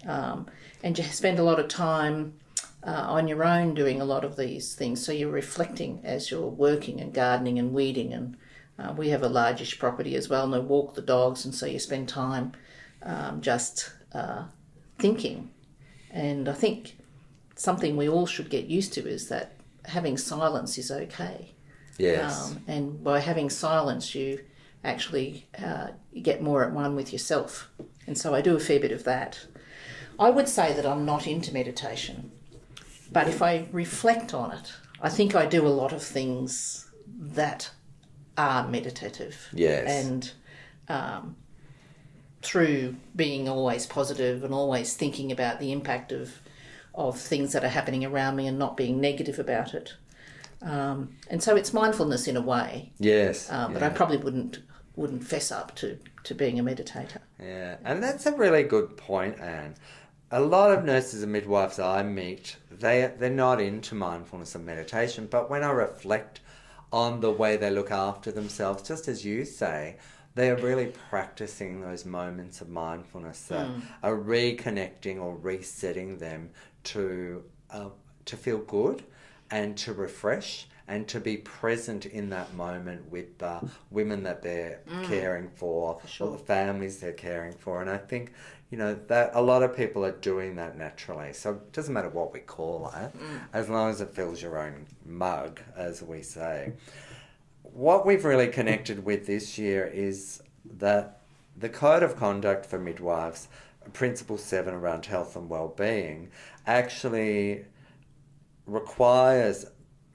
Um, 0.07 0.47
and 0.83 0.99
you 0.99 1.05
spend 1.05 1.39
a 1.39 1.45
lot 1.45 1.61
of 1.61 1.69
time 1.69 2.35
uh, 2.85 2.91
on 2.91 3.29
your 3.29 3.45
own 3.45 3.75
doing 3.75 4.01
a 4.01 4.05
lot 4.05 4.25
of 4.25 4.37
these 4.37 4.75
things. 4.75 5.05
So 5.05 5.13
you're 5.13 5.31
reflecting 5.31 6.01
as 6.05 6.31
you're 6.31 6.49
working 6.49 7.01
and 7.01 7.13
gardening 7.13 7.59
and 7.59 7.73
weeding. 7.73 8.13
And 8.13 8.37
uh, 8.79 8.93
we 8.97 9.11
have 9.11 9.23
a 9.23 9.29
largish 9.29 9.79
property 9.79 10.17
as 10.17 10.29
well, 10.29 10.45
and 10.45 10.55
I 10.55 10.59
walk 10.59 10.95
the 10.95 11.03
dogs, 11.03 11.45
and 11.45 11.55
so 11.55 11.67
you 11.67 11.79
spend 11.79 12.09
time 12.09 12.53
um, 13.03 13.41
just 13.41 13.93
uh, 14.13 14.45
thinking. 14.99 15.51
And 16.11 16.49
I 16.49 16.53
think 16.53 16.97
something 17.55 17.97
we 17.97 18.09
all 18.09 18.27
should 18.27 18.51
get 18.51 18.67
used 18.67 18.93
to 18.95 19.07
is 19.07 19.29
that 19.29 19.53
having 19.87 20.17
silence 20.17 20.79
is 20.79 20.91
okay. 20.91 21.55
Yes. 21.99 22.51
Um, 22.51 22.63
and 22.67 23.05
by 23.05 23.21
having 23.21 23.51
silence, 23.51 24.15
you 24.15 24.41
actually 24.85 25.47
uh, 25.59 25.89
you 26.13 26.23
get 26.23 26.43
more 26.43 26.65
at 26.65 26.73
one 26.73 26.97
with 26.97 27.13
yourself. 27.13 27.71
And 28.07 28.17
so 28.17 28.35
I 28.35 28.41
do 28.41 28.57
a 28.57 28.61
fair 28.61 28.81
bit 28.81 28.93
of 28.93 29.05
that. 29.05 29.47
I 30.19 30.31
would 30.31 30.49
say 30.49 30.73
that 30.73 30.87
I'm 30.87 31.05
not 31.05 31.27
into 31.27 31.53
meditation, 31.53 32.33
but 33.11 33.29
if 33.29 33.43
I 33.43 33.69
reflect 33.73 34.35
on 34.35 34.53
it, 34.53 34.73
I 35.01 35.09
think 35.09 35.35
I 35.35 35.47
do 35.47 35.67
a 35.67 35.69
lot 35.69 35.93
of 35.93 36.03
things 36.03 36.91
that 37.07 37.71
are 38.37 38.69
meditative. 38.69 39.49
Yes. 39.53 40.05
And 40.05 40.33
um, 40.89 41.37
through 42.43 42.97
being 43.15 43.49
always 43.49 43.87
positive 43.87 44.45
and 44.45 44.53
always 44.53 44.95
thinking 44.95 45.33
about 45.33 45.61
the 45.61 45.73
impact 45.73 46.13
of 46.13 46.41
of 46.95 47.19
things 47.19 47.53
that 47.53 47.65
are 47.65 47.69
happening 47.69 48.05
around 48.05 48.37
me 48.37 48.47
and 48.47 48.59
not 48.59 48.77
being 48.77 49.01
negative 49.01 49.39
about 49.39 49.75
it. 49.75 49.95
Um, 50.61 51.17
and 51.29 51.43
so 51.43 51.57
it's 51.57 51.73
mindfulness 51.73 52.29
in 52.29 52.37
a 52.37 52.41
way, 52.41 52.93
yes. 52.99 53.51
um, 53.51 53.73
but 53.73 53.83
yeah. 53.83 53.89
I 53.89 53.91
probably 53.91 54.19
wouldn't 54.19 54.61
wouldn't 54.95 55.25
fess 55.25 55.51
up 55.51 55.75
to, 55.75 55.99
to 56.23 56.35
being 56.35 56.61
a 56.61 56.63
meditator. 56.63 57.19
Yeah, 57.41 57.77
and 57.83 58.03
that's 58.03 58.27
a 58.27 58.37
really 58.37 58.63
good 58.63 58.97
point, 58.97 59.41
Anne. 59.41 59.75
A 60.31 60.41
lot 60.41 60.71
of 60.71 60.85
nurses 60.85 61.23
and 61.23 61.33
midwives 61.33 61.79
I 61.79 62.03
meet, 62.03 62.57
they 62.71 63.13
they're 63.19 63.31
not 63.31 63.61
into 63.61 63.95
mindfulness 63.95 64.55
and 64.55 64.65
meditation, 64.65 65.27
but 65.31 65.51
when 65.51 65.65
I 65.65 65.71
reflect 65.71 66.41
on 66.93 67.21
the 67.21 67.31
way 67.31 67.57
they 67.57 67.71
look 67.71 67.91
after 67.91 68.31
themselves, 68.31 68.87
just 68.87 69.09
as 69.09 69.25
you 69.25 69.45
say, 69.45 69.97
they 70.35 70.51
are 70.51 70.57
really 70.57 70.93
practicing 71.11 71.81
those 71.81 72.05
moments 72.05 72.61
of 72.61 72.69
mindfulness 72.69 73.43
that 73.45 73.67
hmm. 73.67 73.81
are 74.03 74.17
reconnecting 74.17 75.21
or 75.21 75.37
resetting 75.37 76.19
them 76.19 76.51
to 76.85 77.43
uh, 77.71 77.89
to 78.25 78.37
feel 78.37 78.59
good 78.59 79.03
and 79.51 79.77
to 79.77 79.93
refresh 79.93 80.67
and 80.89 81.07
to 81.09 81.21
be 81.21 81.37
present 81.37 82.07
in 82.07 82.31
that 82.31 82.53
moment 82.55 83.11
with 83.11 83.39
the 83.39 83.61
women 83.91 84.23
that 84.25 84.43
they're 84.43 84.81
hmm. 84.89 85.05
caring 85.05 85.49
for, 85.49 86.01
or 86.21 86.31
the 86.31 86.39
families 86.39 86.99
they're 86.99 87.13
caring 87.13 87.53
for. 87.53 87.81
And 87.81 87.89
I 87.89 87.99
think, 87.99 88.33
you 88.71 88.79
know, 88.79 88.95
that 89.07 89.31
a 89.35 89.41
lot 89.41 89.63
of 89.63 89.77
people 89.77 90.05
are 90.05 90.13
doing 90.13 90.57
that 90.57 90.77
naturally. 90.77 91.33
So 91.33 91.53
it 91.53 91.73
doesn't 91.73 91.95
matter 91.95 92.09
what 92.09 92.33
we 92.33 92.41
call 92.41 92.93
it, 92.97 93.11
hmm. 93.11 93.37
as 93.53 93.69
long 93.69 93.91
as 93.91 94.01
it 94.01 94.11
fills 94.11 94.43
your 94.43 94.59
own 94.59 94.87
mug, 95.07 95.61
as 95.77 96.03
we 96.03 96.23
say. 96.23 96.73
What 97.75 98.05
we've 98.05 98.27
really 98.27 98.49
connected 98.49 99.03
with 99.03 99.27
this 99.27 99.57
year 99.57 99.87
is 99.87 100.43
that 100.77 101.23
the 101.57 101.71
Code 101.71 102.03
of 102.03 102.17
Conduct 102.17 102.67
for 102.67 102.79
Midwives, 102.79 103.49
Principle 103.95 104.37
7 104.37 104.75
around 104.75 105.07
health 105.07 105.37
and 105.37 105.49
well-being, 105.49 106.29
actually 106.67 107.65
requires 108.67 109.65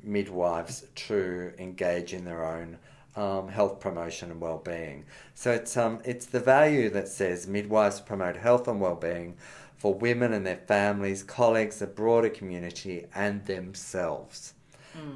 midwives 0.03 0.85
to 1.07 1.51
engage 1.57 2.13
in 2.13 2.25
their 2.25 2.45
own 2.45 2.77
um, 3.15 3.47
health 3.47 3.79
promotion 3.79 4.29
and 4.29 4.39
well-being. 4.39 5.05
So 5.33 5.51
it's 5.51 5.75
um 5.75 5.99
it's 6.05 6.27
the 6.27 6.39
value 6.39 6.91
that 6.91 7.07
says 7.07 7.47
midwives 7.47 7.99
promote 7.99 8.37
health 8.37 8.67
and 8.67 8.79
well-being 8.79 9.35
for 9.75 9.95
women 9.95 10.31
and 10.31 10.45
their 10.45 10.57
families, 10.67 11.23
colleagues, 11.23 11.79
the 11.79 11.87
broader 11.87 12.29
community, 12.29 13.07
and 13.15 13.43
themselves 13.45 14.53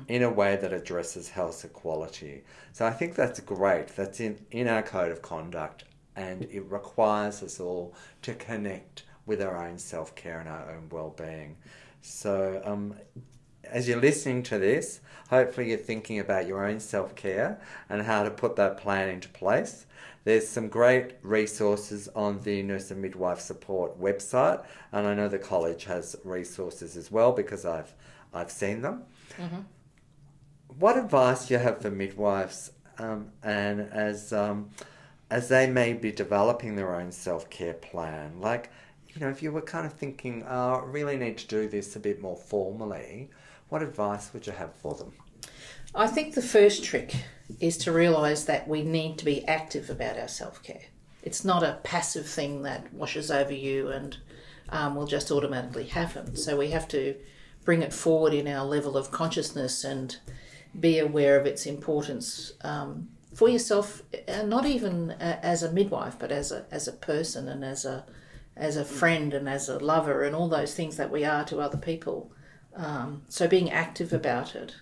in 0.08 0.24
a 0.24 0.30
way 0.30 0.56
that 0.56 0.74
addresses 0.74 1.30
health 1.30 1.64
equality. 1.66 2.44
So 2.74 2.86
I 2.86 2.92
think 2.92 3.16
that's 3.16 3.40
great. 3.40 3.88
That's 3.90 4.20
in, 4.20 4.46
in 4.52 4.68
our 4.68 4.84
code 4.84 5.12
of 5.12 5.22
conduct, 5.22 5.84
and 6.16 6.44
it 6.44 6.64
requires 6.70 7.42
us 7.44 7.60
all 7.60 7.94
to 8.24 8.34
connect 8.34 9.04
with 9.26 9.42
our 9.42 9.66
own 9.66 9.78
self 9.78 10.16
care 10.16 10.40
and 10.40 10.50
our 10.50 10.72
own 10.72 10.90
well 10.90 11.16
being. 11.18 11.58
So, 12.02 12.62
um, 12.66 12.96
as 13.64 13.88
you're 13.88 14.02
listening 14.02 14.44
to 14.44 14.58
this, 14.58 15.02
hopefully 15.30 15.70
you're 15.70 15.78
thinking 15.78 16.20
about 16.20 16.48
your 16.48 16.66
own 16.66 16.80
self 16.80 17.16
care 17.16 17.62
and 17.90 18.02
how 18.02 18.24
to 18.24 18.32
put 18.32 18.56
that 18.56 18.78
plan 18.78 19.10
into 19.10 19.30
place. 19.30 19.86
There's 20.24 20.48
some 20.48 20.68
great 20.68 21.16
resources 21.24 22.08
on 22.16 22.42
the 22.42 22.62
Nurse 22.62 22.92
and 22.92 23.02
Midwife 23.02 23.40
Support 23.40 24.00
website, 24.00 24.64
and 24.92 25.08
I 25.08 25.16
know 25.16 25.28
the 25.28 25.40
college 25.40 25.86
has 25.86 26.16
resources 26.24 26.96
as 26.96 27.12
well 27.12 27.32
because 27.32 27.66
I've 27.66 27.94
I've 28.34 28.52
seen 28.52 28.82
them. 28.82 29.04
What 30.80 30.98
advice 30.98 31.48
do 31.48 31.54
you 31.54 31.60
have 31.60 31.82
for 31.82 31.92
midwives, 31.92 32.72
um, 32.98 33.32
and 33.44 33.82
as 33.82 34.32
um, 34.34 34.70
as 35.30 35.50
they 35.50 35.68
may 35.68 35.94
be 35.94 36.12
developing 36.12 36.76
their 36.76 36.96
own 36.96 37.12
self 37.12 37.50
care 37.50 37.74
plan? 37.74 38.40
Like, 38.40 38.72
you 39.10 39.22
know, 39.22 39.30
if 39.30 39.44
you 39.44 39.52
were 39.52 39.62
kind 39.62 39.86
of 39.86 39.94
thinking, 39.94 40.44
oh, 40.48 40.76
I 40.76 40.84
really 40.86 41.18
need 41.18 41.38
to 41.40 41.48
do 41.48 41.68
this 41.68 41.96
a 41.96 42.00
bit 42.00 42.22
more 42.22 42.38
formally, 42.38 43.30
what 43.70 43.82
advice 43.82 44.34
would 44.34 44.48
you 44.48 44.54
have 44.54 44.74
for 44.76 44.96
them? 44.96 45.14
I 45.94 46.08
think 46.08 46.36
the 46.36 46.42
first 46.42 46.84
trick 46.84 47.16
is 47.60 47.78
to 47.80 47.92
realise 47.92 48.46
that 48.46 48.68
we 48.68 48.82
need 48.82 49.18
to 49.18 49.26
be 49.26 49.46
active 49.46 49.90
about 49.90 50.18
our 50.18 50.28
self 50.28 50.64
care. 50.64 50.84
It's 51.24 51.46
not 51.46 51.64
a 51.64 51.80
passive 51.84 52.28
thing 52.28 52.64
that 52.64 52.94
washes 52.94 53.30
over 53.30 53.54
you 53.54 53.90
and 53.90 54.18
um, 54.70 54.96
will 54.96 55.06
just 55.06 55.32
automatically 55.32 55.86
happen. 55.86 56.36
So 56.36 56.58
we 56.58 56.72
have 56.72 56.88
to 56.90 57.16
bring 57.63 57.82
it 57.82 57.94
forward 57.94 58.34
in 58.34 58.48
our 58.48 58.65
level 58.65 58.98
of 58.98 59.12
consciousness 59.12 59.84
and 59.84 60.18
be 60.80 61.00
aware 61.00 61.39
of 61.39 61.46
its 61.46 61.65
importance 61.65 62.53
um, 62.62 63.10
for 63.34 63.50
yourself, 63.50 64.03
and 64.27 64.50
not 64.50 64.65
even 64.65 65.12
a- 65.20 65.46
as 65.46 65.63
a 65.63 65.72
midwife, 65.72 66.18
but 66.20 66.32
as 66.32 66.51
a 66.51 66.65
as 66.72 66.88
a 66.88 66.94
person 66.94 67.48
and 67.48 67.63
as 67.63 67.86
a 67.86 68.06
as 68.56 68.77
a 68.77 68.86
friend 68.86 69.34
and 69.34 69.48
as 69.48 69.70
a 69.70 69.80
lover 69.80 70.24
and 70.24 70.36
all 70.36 70.50
those 70.50 70.74
things 70.74 70.98
that 70.98 71.12
we 71.12 71.24
are 71.24 71.46
to 71.46 71.60
other 71.60 71.77
people. 71.77 72.32
Um, 72.75 73.24
so 73.27 73.48
being 73.48 73.72
active 73.72 74.13
about 74.13 74.56
it. 74.56 74.75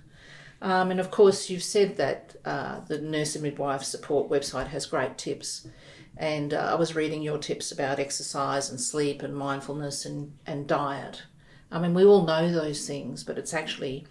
Um, 0.62 0.92
and 0.92 1.00
of 1.00 1.10
course, 1.10 1.50
you've 1.50 1.64
said 1.64 1.98
that 1.98 2.36
uh, 2.44 2.82
the 2.82 3.00
Nurse 3.00 3.36
and 3.36 3.44
Midwife 3.44 3.84
Support 3.84 4.30
website 4.30 4.68
has 4.68 4.86
great 4.86 5.18
tips. 5.18 5.68
And 6.18 6.54
uh, 6.54 6.72
I 6.72 6.76
was 6.76 6.96
reading 6.96 7.22
your 7.22 7.38
tips 7.38 7.72
about 7.72 8.00
exercise 8.00 8.70
and 8.70 8.80
sleep 8.80 9.22
and 9.22 9.34
mindfulness 9.34 10.06
and, 10.06 10.34
and 10.46 10.68
diet. 10.68 11.24
I 11.72 11.80
mean, 11.80 11.94
we 11.94 12.04
all 12.04 12.26
know 12.26 12.52
those 12.52 12.88
things, 12.88 13.24
but 13.24 13.38
it's 13.38 13.54
actually 13.54 14.06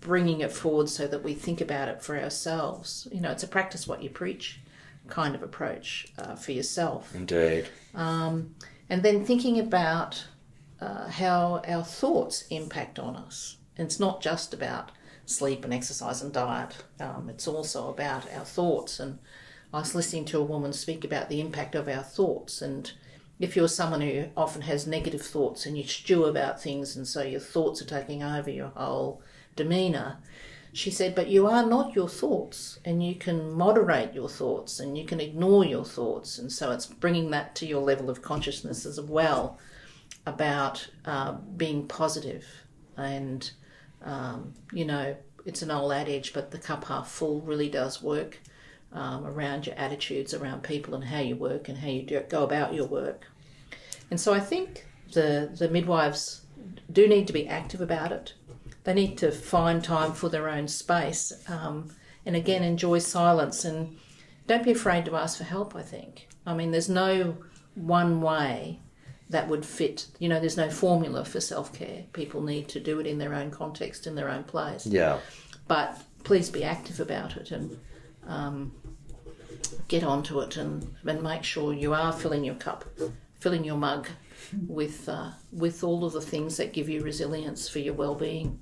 bringing 0.00 0.40
it 0.40 0.52
forward 0.52 0.88
so 0.88 1.06
that 1.06 1.22
we 1.22 1.34
think 1.34 1.60
about 1.60 1.88
it 1.88 2.02
for 2.02 2.18
ourselves. 2.18 3.08
You 3.12 3.20
know, 3.20 3.30
it's 3.30 3.42
a 3.42 3.48
practice 3.48 3.86
what 3.86 4.02
you 4.02 4.10
preach 4.10 4.60
kind 5.08 5.34
of 5.34 5.42
approach 5.42 6.08
uh, 6.18 6.34
for 6.34 6.52
yourself. 6.52 7.14
Indeed. 7.14 7.68
Um, 7.94 8.54
and 8.90 9.02
then 9.02 9.24
thinking 9.24 9.58
about 9.58 10.26
uh, 10.80 11.08
how 11.08 11.62
our 11.66 11.82
thoughts 11.82 12.44
impact 12.50 12.98
on 12.98 13.16
us. 13.16 13.56
And 13.76 13.86
it's 13.86 14.00
not 14.00 14.20
just 14.20 14.52
about 14.54 14.92
sleep 15.26 15.64
and 15.64 15.74
exercise 15.74 16.22
and 16.22 16.32
diet, 16.32 16.76
um, 17.00 17.28
it's 17.28 17.46
also 17.46 17.90
about 17.90 18.32
our 18.32 18.44
thoughts. 18.44 18.98
And 18.98 19.18
I 19.72 19.80
was 19.80 19.94
listening 19.94 20.24
to 20.26 20.38
a 20.38 20.44
woman 20.44 20.72
speak 20.72 21.04
about 21.04 21.28
the 21.28 21.40
impact 21.40 21.74
of 21.74 21.88
our 21.88 22.02
thoughts. 22.02 22.62
And 22.62 22.90
if 23.38 23.54
you're 23.54 23.68
someone 23.68 24.00
who 24.00 24.26
often 24.36 24.62
has 24.62 24.86
negative 24.86 25.22
thoughts 25.22 25.66
and 25.66 25.76
you 25.76 25.84
stew 25.84 26.24
about 26.24 26.60
things, 26.60 26.96
and 26.96 27.06
so 27.06 27.22
your 27.22 27.40
thoughts 27.40 27.80
are 27.80 27.86
taking 27.86 28.22
over 28.22 28.50
your 28.50 28.72
whole 28.74 29.22
demeanour, 29.54 30.18
she 30.72 30.90
said, 30.90 31.14
but 31.14 31.28
you 31.28 31.46
are 31.46 31.64
not 31.64 31.94
your 31.94 32.08
thoughts, 32.08 32.78
and 32.84 33.04
you 33.04 33.14
can 33.14 33.52
moderate 33.52 34.12
your 34.12 34.28
thoughts 34.28 34.80
and 34.80 34.98
you 34.98 35.04
can 35.04 35.20
ignore 35.20 35.64
your 35.64 35.84
thoughts. 35.84 36.38
And 36.38 36.52
so 36.52 36.72
it's 36.72 36.86
bringing 36.86 37.30
that 37.30 37.54
to 37.56 37.66
your 37.66 37.82
level 37.82 38.10
of 38.10 38.22
consciousness 38.22 38.84
as 38.84 39.00
well 39.00 39.58
about 40.26 40.88
uh, 41.04 41.32
being 41.56 41.86
positive 41.86 42.44
and, 42.96 43.50
um, 44.02 44.54
you 44.72 44.84
know, 44.84 45.16
it's 45.46 45.62
an 45.62 45.70
old 45.70 45.92
adage, 45.92 46.32
but 46.32 46.50
the 46.50 46.58
cup 46.58 46.84
half 46.84 47.08
full 47.08 47.40
really 47.40 47.70
does 47.70 48.02
work 48.02 48.38
um, 48.92 49.26
around 49.26 49.66
your 49.66 49.76
attitudes 49.76 50.32
around 50.34 50.62
people 50.62 50.94
and 50.94 51.04
how 51.04 51.20
you 51.20 51.36
work 51.36 51.68
and 51.68 51.78
how 51.78 51.88
you 51.88 52.02
do, 52.02 52.20
go 52.28 52.44
about 52.44 52.74
your 52.74 52.86
work. 52.86 53.26
And 54.10 54.20
so 54.20 54.32
I 54.32 54.40
think 54.40 54.86
the 55.12 55.50
the 55.56 55.68
midwives 55.68 56.42
do 56.90 57.06
need 57.06 57.26
to 57.26 57.32
be 57.32 57.46
active 57.46 57.80
about 57.80 58.12
it. 58.12 58.34
They 58.84 58.94
need 58.94 59.18
to 59.18 59.30
find 59.30 59.84
time 59.84 60.12
for 60.12 60.28
their 60.28 60.48
own 60.48 60.68
space, 60.68 61.32
um, 61.48 61.90
and 62.24 62.34
again 62.34 62.62
enjoy 62.62 62.98
silence 63.00 63.64
and 63.64 63.98
don't 64.46 64.64
be 64.64 64.72
afraid 64.72 65.04
to 65.04 65.16
ask 65.16 65.38
for 65.38 65.44
help. 65.44 65.76
I 65.76 65.82
think. 65.82 66.28
I 66.46 66.54
mean, 66.54 66.70
there's 66.70 66.88
no 66.88 67.36
one 67.74 68.22
way 68.22 68.80
that 69.30 69.48
would 69.48 69.66
fit. 69.66 70.06
You 70.18 70.28
know, 70.30 70.40
there's 70.40 70.56
no 70.56 70.70
formula 70.70 71.24
for 71.24 71.40
self 71.40 71.72
care. 71.72 72.04
People 72.14 72.42
need 72.42 72.68
to 72.70 72.80
do 72.80 72.98
it 73.00 73.06
in 73.06 73.18
their 73.18 73.34
own 73.34 73.50
context, 73.50 74.06
in 74.06 74.14
their 74.14 74.30
own 74.30 74.44
place. 74.44 74.86
Yeah. 74.86 75.18
But 75.66 76.00
please 76.24 76.50
be 76.50 76.64
active 76.64 77.00
about 77.00 77.36
it 77.36 77.50
and 77.50 77.78
um, 78.28 78.72
get 79.88 80.04
onto 80.04 80.40
it 80.40 80.56
and, 80.56 80.94
and 81.04 81.22
make 81.22 81.42
sure 81.42 81.72
you 81.72 81.94
are 81.94 82.12
filling 82.12 82.44
your 82.44 82.54
cup, 82.54 82.84
filling 83.40 83.64
your 83.64 83.76
mug 83.76 84.06
with 84.66 85.08
uh, 85.08 85.30
with 85.52 85.82
all 85.82 86.04
of 86.04 86.12
the 86.12 86.20
things 86.20 86.56
that 86.58 86.72
give 86.72 86.88
you 86.88 87.02
resilience 87.02 87.68
for 87.68 87.80
your 87.80 87.94
well-being. 87.94 88.60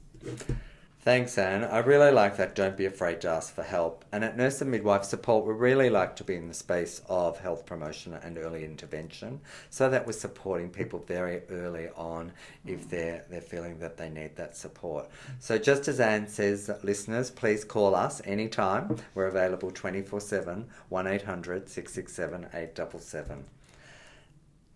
Thanks, 1.06 1.38
Anne. 1.38 1.62
I 1.62 1.78
really 1.78 2.10
like 2.10 2.36
that. 2.36 2.56
Don't 2.56 2.76
be 2.76 2.84
afraid 2.84 3.20
to 3.20 3.28
ask 3.28 3.54
for 3.54 3.62
help. 3.62 4.04
And 4.10 4.24
at 4.24 4.36
Nurse 4.36 4.60
and 4.60 4.72
Midwife 4.72 5.04
Support, 5.04 5.46
we 5.46 5.52
really 5.52 5.88
like 5.88 6.16
to 6.16 6.24
be 6.24 6.34
in 6.34 6.48
the 6.48 6.52
space 6.52 7.00
of 7.08 7.38
health 7.38 7.64
promotion 7.64 8.14
and 8.14 8.36
early 8.36 8.64
intervention, 8.64 9.40
so 9.70 9.88
that 9.88 10.04
we're 10.04 10.14
supporting 10.14 10.68
people 10.68 10.98
very 11.06 11.42
early 11.48 11.90
on 11.94 12.32
if 12.66 12.90
they're 12.90 13.24
they're 13.30 13.40
feeling 13.40 13.78
that 13.78 13.96
they 13.96 14.10
need 14.10 14.34
that 14.34 14.56
support. 14.56 15.08
So 15.38 15.58
just 15.58 15.86
as 15.86 16.00
Anne 16.00 16.26
says, 16.26 16.68
listeners, 16.82 17.30
please 17.30 17.62
call 17.62 17.94
us 17.94 18.20
anytime. 18.24 18.96
We're 19.14 19.28
available 19.28 19.70
twenty 19.70 20.02
four 20.02 20.20
seven, 20.20 20.66
one 20.88 21.06
667 21.06 22.46
877. 22.52 23.44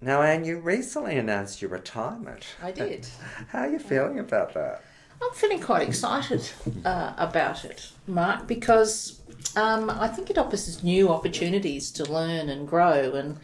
Now, 0.00 0.22
Anne, 0.22 0.44
you 0.44 0.60
recently 0.60 1.16
announced 1.16 1.60
your 1.60 1.72
retirement. 1.72 2.46
I 2.62 2.70
did. 2.70 3.08
How 3.48 3.62
are 3.62 3.68
you 3.68 3.80
feeling 3.80 4.20
about 4.20 4.54
that? 4.54 4.84
I'm 5.22 5.32
feeling 5.32 5.60
quite 5.60 5.86
excited 5.86 6.48
uh, 6.84 7.12
about 7.16 7.64
it, 7.64 7.92
Mark, 8.06 8.46
because 8.46 9.20
um, 9.54 9.90
I 9.90 10.08
think 10.08 10.30
it 10.30 10.38
offers 10.38 10.82
new 10.82 11.10
opportunities 11.10 11.90
to 11.92 12.10
learn 12.10 12.48
and 12.48 12.66
grow. 12.66 13.12
And, 13.12 13.38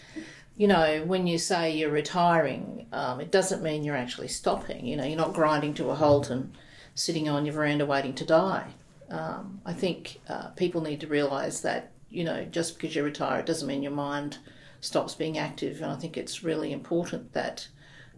you 0.56 0.68
know, 0.68 1.02
when 1.04 1.26
you 1.26 1.38
say 1.38 1.76
you're 1.76 1.90
retiring, 1.90 2.86
um, 2.92 3.20
it 3.20 3.30
doesn't 3.30 3.62
mean 3.62 3.84
you're 3.84 3.96
actually 3.96 4.28
stopping. 4.28 4.86
You 4.86 4.96
know, 4.96 5.04
you're 5.04 5.18
not 5.18 5.34
grinding 5.34 5.74
to 5.74 5.90
a 5.90 5.94
halt 5.94 6.30
and 6.30 6.56
sitting 6.94 7.28
on 7.28 7.44
your 7.44 7.54
veranda 7.54 7.84
waiting 7.84 8.14
to 8.14 8.24
die. 8.24 8.68
Um, 9.10 9.60
I 9.66 9.72
think 9.74 10.20
uh, 10.28 10.48
people 10.48 10.80
need 10.80 11.00
to 11.00 11.06
realise 11.06 11.60
that, 11.60 11.92
you 12.08 12.24
know, 12.24 12.44
just 12.46 12.74
because 12.74 12.96
you 12.96 13.02
retire, 13.04 13.40
it 13.40 13.46
doesn't 13.46 13.68
mean 13.68 13.82
your 13.82 13.92
mind 13.92 14.38
stops 14.80 15.14
being 15.14 15.36
active. 15.36 15.82
And 15.82 15.90
I 15.90 15.96
think 15.96 16.16
it's 16.16 16.42
really 16.42 16.72
important 16.72 17.34
that 17.34 17.68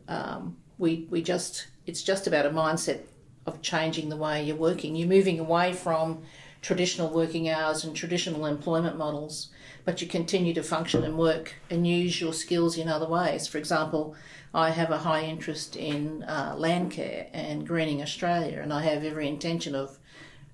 um, 0.07 0.57
we, 0.79 1.07
we 1.11 1.23
just, 1.23 1.67
it's 1.87 2.03
just 2.03 2.27
about 2.27 2.47
a 2.47 2.51
mindset 2.51 3.01
of 3.49 3.63
changing 3.63 4.09
the 4.09 4.17
way 4.17 4.45
you're 4.45 4.57
working. 4.57 4.95
You're 4.95 5.09
moving 5.09 5.41
away 5.41 5.73
from 5.73 6.23
traditional 6.63 7.11
working 7.11 7.49
hours 7.49 7.85
and 7.85 7.95
traditional 7.95 8.47
employment 8.47 8.97
models, 8.97 9.49
but 9.85 10.01
you 10.01 10.07
continue 10.07 10.55
to 10.55 10.63
function 10.63 11.05
and 11.05 11.17
work 11.17 11.55
and 11.71 11.87
use 11.87 12.21
your 12.21 12.33
skills 12.33 12.77
in 12.77 12.89
other 12.89 13.09
ways. 13.09 13.47
For 13.47 13.59
example, 13.59 14.15
I 14.55 14.71
have 14.71 14.91
a 14.91 14.99
high 14.99 15.23
interest 15.23 15.77
in 15.77 16.23
uh, 16.25 16.55
land 16.57 16.91
care 16.91 17.29
and 17.33 17.67
greening 17.67 18.03
Australia, 18.03 18.61
and 18.61 18.73
I 18.73 18.83
have 18.83 19.05
every 19.05 19.29
intention 19.29 19.75
of 19.75 19.99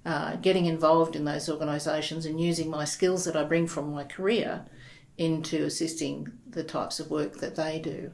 uh, 0.05 0.37
getting 0.37 0.67
involved 0.67 1.17
in 1.17 1.25
those 1.25 1.49
organisations 1.49 2.27
and 2.27 2.41
using 2.41 2.69
my 2.69 2.85
skills 2.85 3.25
that 3.25 3.37
I 3.37 3.45
bring 3.45 3.67
from 3.67 3.93
my 3.93 4.05
career 4.05 4.67
into 5.17 5.65
assisting 5.65 6.33
the 6.49 6.65
types 6.65 7.01
of 7.01 7.11
work 7.11 7.39
that 7.39 7.57
they 7.57 7.79
do. 7.79 8.13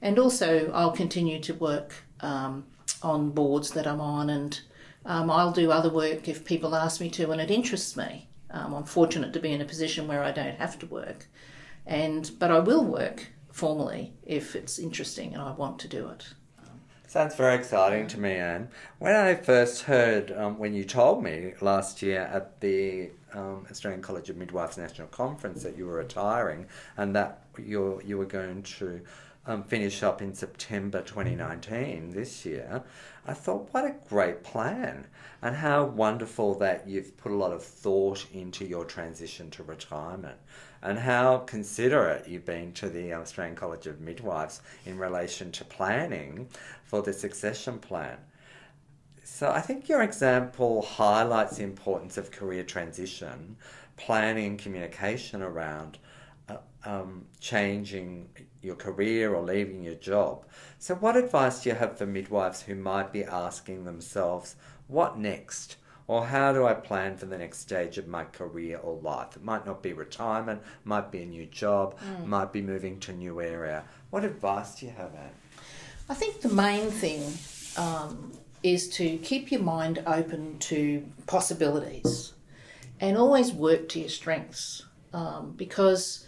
And 0.00 0.18
also, 0.18 0.70
I'll 0.72 0.92
continue 0.92 1.40
to 1.40 1.54
work 1.54 1.94
um, 2.20 2.64
on 3.02 3.30
boards 3.30 3.70
that 3.72 3.86
I'm 3.86 4.00
on, 4.00 4.30
and 4.30 4.60
um, 5.04 5.30
I'll 5.30 5.52
do 5.52 5.70
other 5.70 5.90
work 5.90 6.28
if 6.28 6.44
people 6.44 6.74
ask 6.74 7.00
me 7.00 7.10
to, 7.10 7.30
and 7.30 7.40
it 7.40 7.50
interests 7.50 7.96
me. 7.96 8.28
Um, 8.50 8.74
I'm 8.74 8.84
fortunate 8.84 9.32
to 9.32 9.40
be 9.40 9.52
in 9.52 9.60
a 9.60 9.66
position 9.66 10.06
where 10.06 10.22
I 10.22 10.30
don't 10.30 10.58
have 10.58 10.78
to 10.80 10.86
work, 10.86 11.26
and 11.86 12.30
but 12.38 12.50
I 12.50 12.58
will 12.58 12.84
work 12.84 13.28
formally 13.50 14.12
if 14.24 14.56
it's 14.56 14.78
interesting 14.78 15.34
and 15.34 15.42
I 15.42 15.52
want 15.52 15.78
to 15.80 15.88
do 15.88 16.08
it. 16.08 16.26
Sounds 17.12 17.34
very 17.34 17.56
exciting 17.56 18.06
to 18.06 18.18
me, 18.18 18.32
Anne. 18.32 18.70
When 18.98 19.14
I 19.14 19.34
first 19.34 19.82
heard, 19.82 20.32
um, 20.32 20.58
when 20.58 20.72
you 20.72 20.82
told 20.82 21.22
me 21.22 21.52
last 21.60 22.00
year 22.00 22.22
at 22.22 22.58
the 22.62 23.10
um, 23.34 23.66
Australian 23.70 24.00
College 24.00 24.30
of 24.30 24.38
Midwives 24.38 24.78
National 24.78 25.08
Conference 25.08 25.62
that 25.62 25.76
you 25.76 25.84
were 25.84 25.96
retiring 25.96 26.66
and 26.96 27.14
that 27.14 27.44
you 27.58 28.00
you 28.02 28.16
were 28.16 28.24
going 28.24 28.62
to 28.62 29.02
um, 29.46 29.62
finish 29.64 30.02
up 30.02 30.22
in 30.22 30.34
September 30.34 31.02
2019 31.02 32.10
this 32.10 32.46
year, 32.46 32.82
I 33.26 33.34
thought, 33.34 33.68
what 33.72 33.84
a 33.84 33.94
great 34.08 34.42
plan, 34.42 35.06
and 35.40 35.56
how 35.56 35.84
wonderful 35.84 36.54
that 36.58 36.86
you've 36.86 37.16
put 37.16 37.32
a 37.32 37.36
lot 37.36 37.52
of 37.52 37.62
thought 37.62 38.26
into 38.32 38.64
your 38.64 38.84
transition 38.84 39.50
to 39.50 39.62
retirement, 39.62 40.38
and 40.80 40.98
how 40.98 41.38
considerate 41.38 42.28
you've 42.28 42.44
been 42.44 42.72
to 42.74 42.88
the 42.88 43.12
Australian 43.14 43.56
College 43.56 43.86
of 43.86 44.00
Midwives 44.00 44.60
in 44.86 44.98
relation 44.98 45.50
to 45.52 45.64
planning 45.64 46.48
for 46.84 47.02
the 47.02 47.12
succession 47.12 47.78
plan. 47.78 48.18
So 49.24 49.50
I 49.50 49.60
think 49.60 49.88
your 49.88 50.02
example 50.02 50.82
highlights 50.82 51.56
the 51.56 51.64
importance 51.64 52.16
of 52.16 52.30
career 52.30 52.64
transition, 52.64 53.56
planning, 53.96 54.56
communication 54.56 55.42
around 55.42 55.98
uh, 56.48 56.56
um, 56.84 57.26
changing 57.40 58.28
your 58.62 58.76
career 58.76 59.34
or 59.34 59.42
leaving 59.42 59.82
your 59.82 59.94
job. 59.94 60.44
So, 60.78 60.94
what 60.94 61.16
advice 61.16 61.62
do 61.62 61.70
you 61.70 61.74
have 61.74 61.98
for 61.98 62.06
midwives 62.06 62.62
who 62.62 62.74
might 62.74 63.12
be 63.12 63.24
asking 63.24 63.84
themselves, 63.84 64.56
what 64.88 65.18
next? 65.18 65.76
Or 66.08 66.26
how 66.26 66.52
do 66.52 66.66
I 66.66 66.74
plan 66.74 67.16
for 67.16 67.26
the 67.26 67.38
next 67.38 67.60
stage 67.60 67.96
of 67.96 68.08
my 68.08 68.24
career 68.24 68.78
or 68.78 69.00
life? 69.00 69.36
It 69.36 69.44
might 69.44 69.64
not 69.64 69.82
be 69.82 69.92
retirement, 69.92 70.60
might 70.84 71.10
be 71.10 71.22
a 71.22 71.26
new 71.26 71.46
job, 71.46 71.96
mm. 72.00 72.26
might 72.26 72.52
be 72.52 72.60
moving 72.60 72.98
to 73.00 73.12
a 73.12 73.14
new 73.14 73.40
area. 73.40 73.84
What 74.10 74.24
advice 74.24 74.74
do 74.74 74.86
you 74.86 74.92
have, 74.92 75.14
Anne? 75.14 75.30
I 76.08 76.14
think 76.14 76.40
the 76.40 76.48
main 76.48 76.90
thing 76.90 77.22
um, 77.76 78.32
is 78.62 78.88
to 78.90 79.16
keep 79.18 79.50
your 79.50 79.62
mind 79.62 80.02
open 80.06 80.58
to 80.58 81.06
possibilities 81.26 82.32
and 83.00 83.16
always 83.16 83.52
work 83.52 83.88
to 83.90 84.00
your 84.00 84.08
strengths 84.08 84.84
um, 85.12 85.54
because 85.56 86.26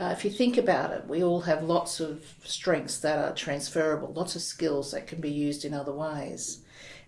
uh, 0.00 0.10
if 0.16 0.24
you 0.24 0.30
think 0.30 0.56
about 0.56 0.90
it, 0.90 1.06
we 1.06 1.22
all 1.22 1.42
have 1.42 1.62
lots 1.62 2.00
of 2.00 2.34
strengths 2.44 2.98
that 2.98 3.18
are 3.18 3.34
transferable, 3.34 4.12
lots 4.12 4.34
of 4.34 4.42
skills 4.42 4.90
that 4.90 5.06
can 5.06 5.20
be 5.20 5.30
used 5.30 5.64
in 5.64 5.72
other 5.72 5.92
ways. 5.92 6.62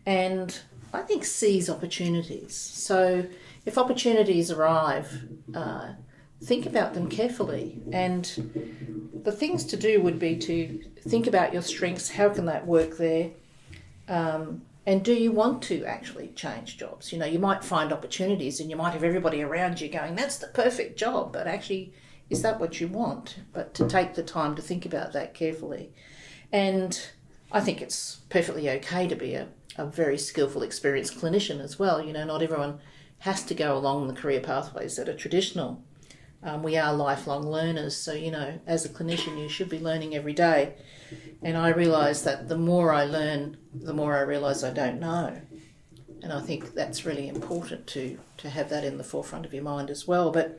And 0.04 0.56
I 0.92 1.02
think 1.02 1.24
seize 1.24 1.68
opportunities. 1.68 2.54
So 2.54 3.26
if 3.64 3.76
opportunities 3.76 4.52
arrive, 4.52 5.24
uh, 5.52 5.94
think 6.44 6.64
about 6.66 6.94
them 6.94 7.08
carefully. 7.08 7.80
And 7.92 9.20
the 9.24 9.32
things 9.32 9.64
to 9.64 9.76
do 9.76 10.00
would 10.00 10.20
be 10.20 10.36
to 10.36 10.84
think 11.08 11.26
about 11.26 11.52
your 11.52 11.62
strengths, 11.62 12.10
how 12.10 12.28
can 12.28 12.46
that 12.46 12.66
work 12.66 12.98
there? 12.98 13.30
Um, 14.06 14.62
and 14.86 15.04
do 15.04 15.12
you 15.12 15.32
want 15.32 15.62
to 15.64 15.84
actually 15.84 16.28
change 16.36 16.78
jobs? 16.78 17.12
You 17.12 17.18
know, 17.18 17.26
you 17.26 17.40
might 17.40 17.64
find 17.64 17.92
opportunities 17.92 18.60
and 18.60 18.70
you 18.70 18.76
might 18.76 18.92
have 18.92 19.02
everybody 19.02 19.42
around 19.42 19.80
you 19.80 19.88
going, 19.88 20.14
that's 20.14 20.38
the 20.38 20.46
perfect 20.46 20.96
job, 20.96 21.32
but 21.32 21.48
actually 21.48 21.92
is 22.28 22.42
that 22.42 22.60
what 22.60 22.80
you 22.80 22.88
want? 22.88 23.36
But 23.52 23.74
to 23.74 23.86
take 23.86 24.14
the 24.14 24.22
time 24.22 24.54
to 24.56 24.62
think 24.62 24.84
about 24.84 25.12
that 25.12 25.34
carefully. 25.34 25.92
And 26.52 27.00
I 27.52 27.60
think 27.60 27.80
it's 27.80 28.20
perfectly 28.28 28.68
okay 28.70 29.06
to 29.06 29.14
be 29.14 29.34
a, 29.34 29.48
a 29.76 29.86
very 29.86 30.18
skillful, 30.18 30.62
experienced 30.62 31.18
clinician 31.18 31.60
as 31.60 31.78
well. 31.78 32.02
You 32.02 32.12
know, 32.12 32.24
not 32.24 32.42
everyone 32.42 32.80
has 33.20 33.42
to 33.44 33.54
go 33.54 33.76
along 33.76 34.08
the 34.08 34.14
career 34.14 34.40
pathways 34.40 34.96
that 34.96 35.08
are 35.08 35.16
traditional. 35.16 35.82
Um, 36.42 36.62
we 36.62 36.76
are 36.76 36.92
lifelong 36.92 37.46
learners, 37.46 37.96
so 37.96 38.12
you 38.12 38.30
know, 38.30 38.60
as 38.66 38.84
a 38.84 38.88
clinician, 38.88 39.38
you 39.38 39.48
should 39.48 39.68
be 39.68 39.78
learning 39.78 40.14
every 40.14 40.34
day. 40.34 40.74
And 41.42 41.56
I 41.56 41.70
realise 41.70 42.22
that 42.22 42.48
the 42.48 42.58
more 42.58 42.92
I 42.92 43.04
learn, 43.04 43.56
the 43.74 43.94
more 43.94 44.16
I 44.16 44.20
realise 44.20 44.62
I 44.62 44.70
don't 44.70 45.00
know. 45.00 45.40
And 46.22 46.32
I 46.32 46.40
think 46.40 46.74
that's 46.74 47.04
really 47.04 47.28
important 47.28 47.86
to, 47.88 48.18
to 48.38 48.50
have 48.50 48.68
that 48.70 48.84
in 48.84 48.98
the 48.98 49.04
forefront 49.04 49.46
of 49.46 49.54
your 49.54 49.62
mind 49.62 49.90
as 49.90 50.06
well. 50.06 50.30
But 50.30 50.58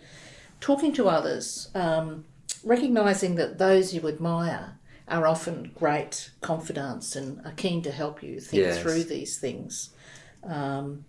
talking 0.59 0.93
to 0.93 1.07
others, 1.07 1.69
um, 1.75 2.25
recognizing 2.63 3.35
that 3.35 3.57
those 3.57 3.93
you 3.93 4.07
admire 4.07 4.77
are 5.07 5.25
often 5.27 5.71
great 5.75 6.31
confidants 6.41 7.15
and 7.15 7.39
are 7.45 7.53
keen 7.53 7.81
to 7.81 7.91
help 7.91 8.21
you 8.21 8.39
think 8.39 8.63
yes. 8.63 8.81
through 8.81 9.03
these 9.03 9.37
things. 9.39 9.89
Um, 10.43 11.05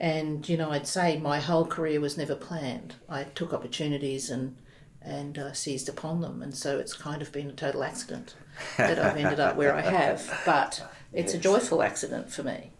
And 0.00 0.48
you 0.48 0.56
know, 0.56 0.70
I'd 0.70 0.86
say 0.86 1.18
my 1.18 1.40
whole 1.40 1.66
career 1.66 2.00
was 2.00 2.16
never 2.16 2.36
planned. 2.36 2.94
I 3.08 3.24
took 3.24 3.52
opportunities 3.52 4.30
and 4.30 4.56
and 5.02 5.38
uh, 5.38 5.52
seized 5.52 5.88
upon 5.88 6.20
them, 6.20 6.42
and 6.42 6.54
so 6.54 6.78
it's 6.78 6.92
kind 6.92 7.22
of 7.22 7.32
been 7.32 7.48
a 7.48 7.52
total 7.52 7.82
accident 7.82 8.34
that 8.76 8.98
I've 8.98 9.16
ended 9.16 9.40
up 9.40 9.56
where 9.56 9.74
I 9.74 9.80
have. 9.80 10.42
But 10.44 10.82
it's 11.12 11.34
a 11.34 11.38
joyful 11.48 11.82
accident 11.82 12.30
for 12.30 12.42
me. 12.44 12.70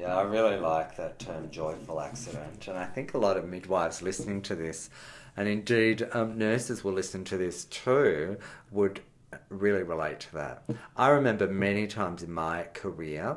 Yeah, 0.00 0.16
I 0.16 0.22
really 0.22 0.56
like 0.56 0.96
that 0.96 1.18
term 1.18 1.50
joyful 1.50 2.00
accident. 2.00 2.66
And 2.68 2.78
I 2.78 2.86
think 2.86 3.12
a 3.12 3.18
lot 3.18 3.36
of 3.36 3.46
midwives 3.46 4.00
listening 4.00 4.40
to 4.42 4.54
this, 4.54 4.88
and 5.36 5.46
indeed 5.46 6.08
um, 6.12 6.38
nurses 6.38 6.82
will 6.82 6.94
listen 6.94 7.22
to 7.24 7.36
this 7.36 7.66
too, 7.66 8.38
would 8.70 9.02
really 9.50 9.82
relate 9.82 10.20
to 10.20 10.32
that. 10.36 10.62
I 10.96 11.08
remember 11.08 11.48
many 11.48 11.86
times 11.86 12.22
in 12.22 12.32
my 12.32 12.62
career, 12.72 13.36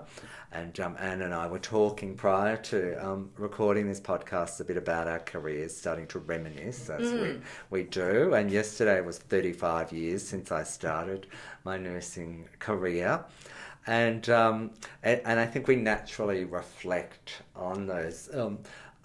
and 0.53 0.79
um, 0.79 0.95
Anne 0.99 1.21
and 1.21 1.33
I 1.33 1.47
were 1.47 1.59
talking 1.59 2.15
prior 2.15 2.55
to 2.55 3.05
um, 3.05 3.31
recording 3.37 3.89
this 3.89 3.99
podcast 3.99 4.61
a 4.61 4.63
bit 4.63 4.77
about 4.77 5.09
our 5.09 5.19
careers, 5.19 5.75
starting 5.75 6.07
to 6.07 6.19
reminisce 6.19 6.89
as 6.89 7.11
mm. 7.11 7.41
we, 7.71 7.81
we 7.81 7.83
do. 7.83 8.35
And 8.35 8.49
yesterday 8.49 9.01
was 9.01 9.17
35 9.17 9.91
years 9.91 10.25
since 10.25 10.49
I 10.49 10.63
started 10.63 11.27
my 11.65 11.77
nursing 11.77 12.47
career 12.59 13.25
and 13.87 14.29
um, 14.29 14.71
and, 15.03 15.39
I 15.39 15.45
think 15.45 15.67
we 15.67 15.75
naturally 15.75 16.45
reflect 16.45 17.41
on 17.55 17.87
those 17.87 18.29
um, 18.33 18.59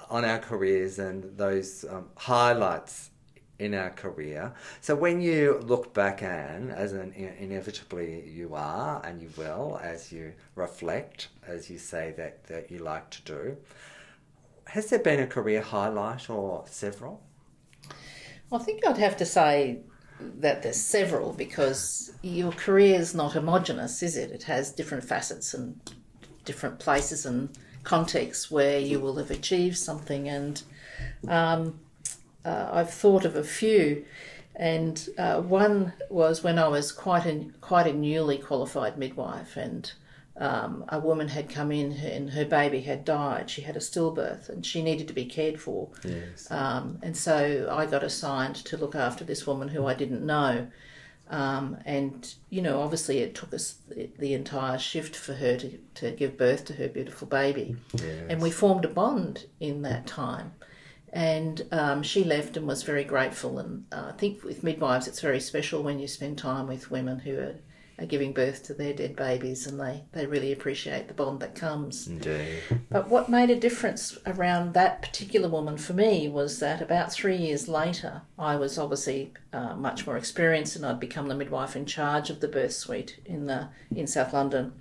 on 0.08 0.24
our 0.24 0.38
careers 0.38 0.98
and 0.98 1.36
those 1.36 1.84
um, 1.88 2.08
highlights 2.16 3.10
in 3.58 3.74
our 3.74 3.90
career. 3.90 4.52
So 4.80 4.94
when 4.94 5.20
you 5.20 5.60
look 5.64 5.92
back, 5.92 6.22
Anne, 6.22 6.70
as 6.70 6.92
an 6.92 7.12
inevitably 7.12 8.28
you 8.28 8.54
are, 8.54 9.04
and 9.04 9.20
you 9.20 9.30
will, 9.36 9.80
as 9.82 10.12
you 10.12 10.32
reflect, 10.54 11.28
as 11.46 11.68
you 11.68 11.78
say 11.78 12.14
that 12.16 12.44
that 12.44 12.70
you 12.70 12.78
like 12.78 13.10
to 13.10 13.22
do. 13.22 13.56
Has 14.66 14.90
there 14.90 14.98
been 14.98 15.20
a 15.20 15.26
career 15.26 15.62
highlight 15.62 16.28
or 16.28 16.64
several? 16.68 17.22
I 18.52 18.58
think 18.58 18.86
I'd 18.86 18.98
have 18.98 19.16
to 19.16 19.26
say 19.26 19.80
that 20.20 20.62
there's 20.62 20.80
several 20.80 21.32
because 21.32 22.12
your 22.22 22.52
career 22.52 22.98
is 22.98 23.14
not 23.14 23.32
homogenous, 23.32 24.02
is 24.02 24.16
it? 24.16 24.30
It 24.30 24.44
has 24.44 24.72
different 24.72 25.04
facets 25.04 25.54
and 25.54 25.80
different 26.44 26.78
places 26.78 27.26
and 27.26 27.50
contexts 27.84 28.50
where 28.50 28.78
you 28.78 29.00
will 29.00 29.16
have 29.16 29.30
achieved 29.30 29.78
something. 29.78 30.28
And 30.28 30.62
um, 31.26 31.80
uh, 32.44 32.68
I've 32.72 32.92
thought 32.92 33.24
of 33.24 33.36
a 33.36 33.44
few. 33.44 34.04
And 34.56 35.08
uh, 35.16 35.40
one 35.40 35.92
was 36.10 36.42
when 36.42 36.58
I 36.58 36.66
was 36.68 36.90
quite 36.90 37.26
a 37.26 37.46
quite 37.60 37.86
a 37.86 37.92
newly 37.92 38.38
qualified 38.38 38.98
midwife, 38.98 39.56
and 39.56 39.92
um, 40.38 40.84
a 40.88 41.00
woman 41.00 41.28
had 41.28 41.48
come 41.48 41.72
in 41.72 41.92
and 41.92 42.30
her 42.30 42.44
baby 42.44 42.80
had 42.80 43.04
died. 43.04 43.50
She 43.50 43.62
had 43.62 43.76
a 43.76 43.80
stillbirth 43.80 44.48
and 44.48 44.64
she 44.64 44.82
needed 44.82 45.08
to 45.08 45.14
be 45.14 45.24
cared 45.24 45.60
for. 45.60 45.88
Yes. 46.04 46.50
Um, 46.50 46.98
and 47.02 47.16
so 47.16 47.68
I 47.70 47.86
got 47.86 48.04
assigned 48.04 48.56
to 48.56 48.76
look 48.76 48.94
after 48.94 49.24
this 49.24 49.46
woman 49.46 49.68
who 49.68 49.86
I 49.86 49.94
didn't 49.94 50.24
know. 50.24 50.68
Um, 51.30 51.76
and, 51.84 52.34
you 52.48 52.62
know, 52.62 52.80
obviously 52.80 53.18
it 53.18 53.34
took 53.34 53.52
us 53.52 53.78
the 54.18 54.32
entire 54.32 54.78
shift 54.78 55.14
for 55.14 55.34
her 55.34 55.56
to, 55.58 55.78
to 55.96 56.10
give 56.12 56.38
birth 56.38 56.64
to 56.66 56.74
her 56.74 56.88
beautiful 56.88 57.26
baby. 57.26 57.76
Yes. 57.94 58.26
And 58.30 58.40
we 58.40 58.50
formed 58.50 58.84
a 58.84 58.88
bond 58.88 59.46
in 59.60 59.82
that 59.82 60.06
time. 60.06 60.52
And 61.12 61.66
um, 61.72 62.02
she 62.02 62.22
left 62.22 62.56
and 62.56 62.66
was 62.66 62.82
very 62.82 63.04
grateful. 63.04 63.58
And 63.58 63.86
uh, 63.90 64.10
I 64.10 64.12
think 64.12 64.44
with 64.44 64.62
midwives, 64.62 65.08
it's 65.08 65.20
very 65.20 65.40
special 65.40 65.82
when 65.82 65.98
you 65.98 66.06
spend 66.06 66.38
time 66.38 66.68
with 66.68 66.90
women 66.90 67.18
who 67.18 67.38
are 67.38 67.56
are 67.98 68.06
giving 68.06 68.32
birth 68.32 68.62
to 68.64 68.74
their 68.74 68.92
dead 68.92 69.16
babies 69.16 69.66
and 69.66 69.80
they, 69.80 70.04
they 70.12 70.26
really 70.26 70.52
appreciate 70.52 71.08
the 71.08 71.14
bond 71.14 71.40
that 71.40 71.54
comes. 71.54 72.06
Indeed. 72.06 72.62
But 72.90 73.08
what 73.08 73.28
made 73.28 73.50
a 73.50 73.58
difference 73.58 74.16
around 74.26 74.74
that 74.74 75.02
particular 75.02 75.48
woman 75.48 75.76
for 75.76 75.94
me 75.94 76.28
was 76.28 76.60
that 76.60 76.80
about 76.80 77.12
three 77.12 77.36
years 77.36 77.68
later, 77.68 78.22
I 78.38 78.56
was 78.56 78.78
obviously 78.78 79.32
uh, 79.52 79.74
much 79.74 80.06
more 80.06 80.16
experienced 80.16 80.76
and 80.76 80.86
I'd 80.86 81.00
become 81.00 81.28
the 81.28 81.34
midwife 81.34 81.74
in 81.74 81.86
charge 81.86 82.30
of 82.30 82.40
the 82.40 82.48
birth 82.48 82.72
suite 82.72 83.20
in, 83.24 83.46
the, 83.46 83.68
in 83.94 84.06
South 84.06 84.32
London. 84.32 84.72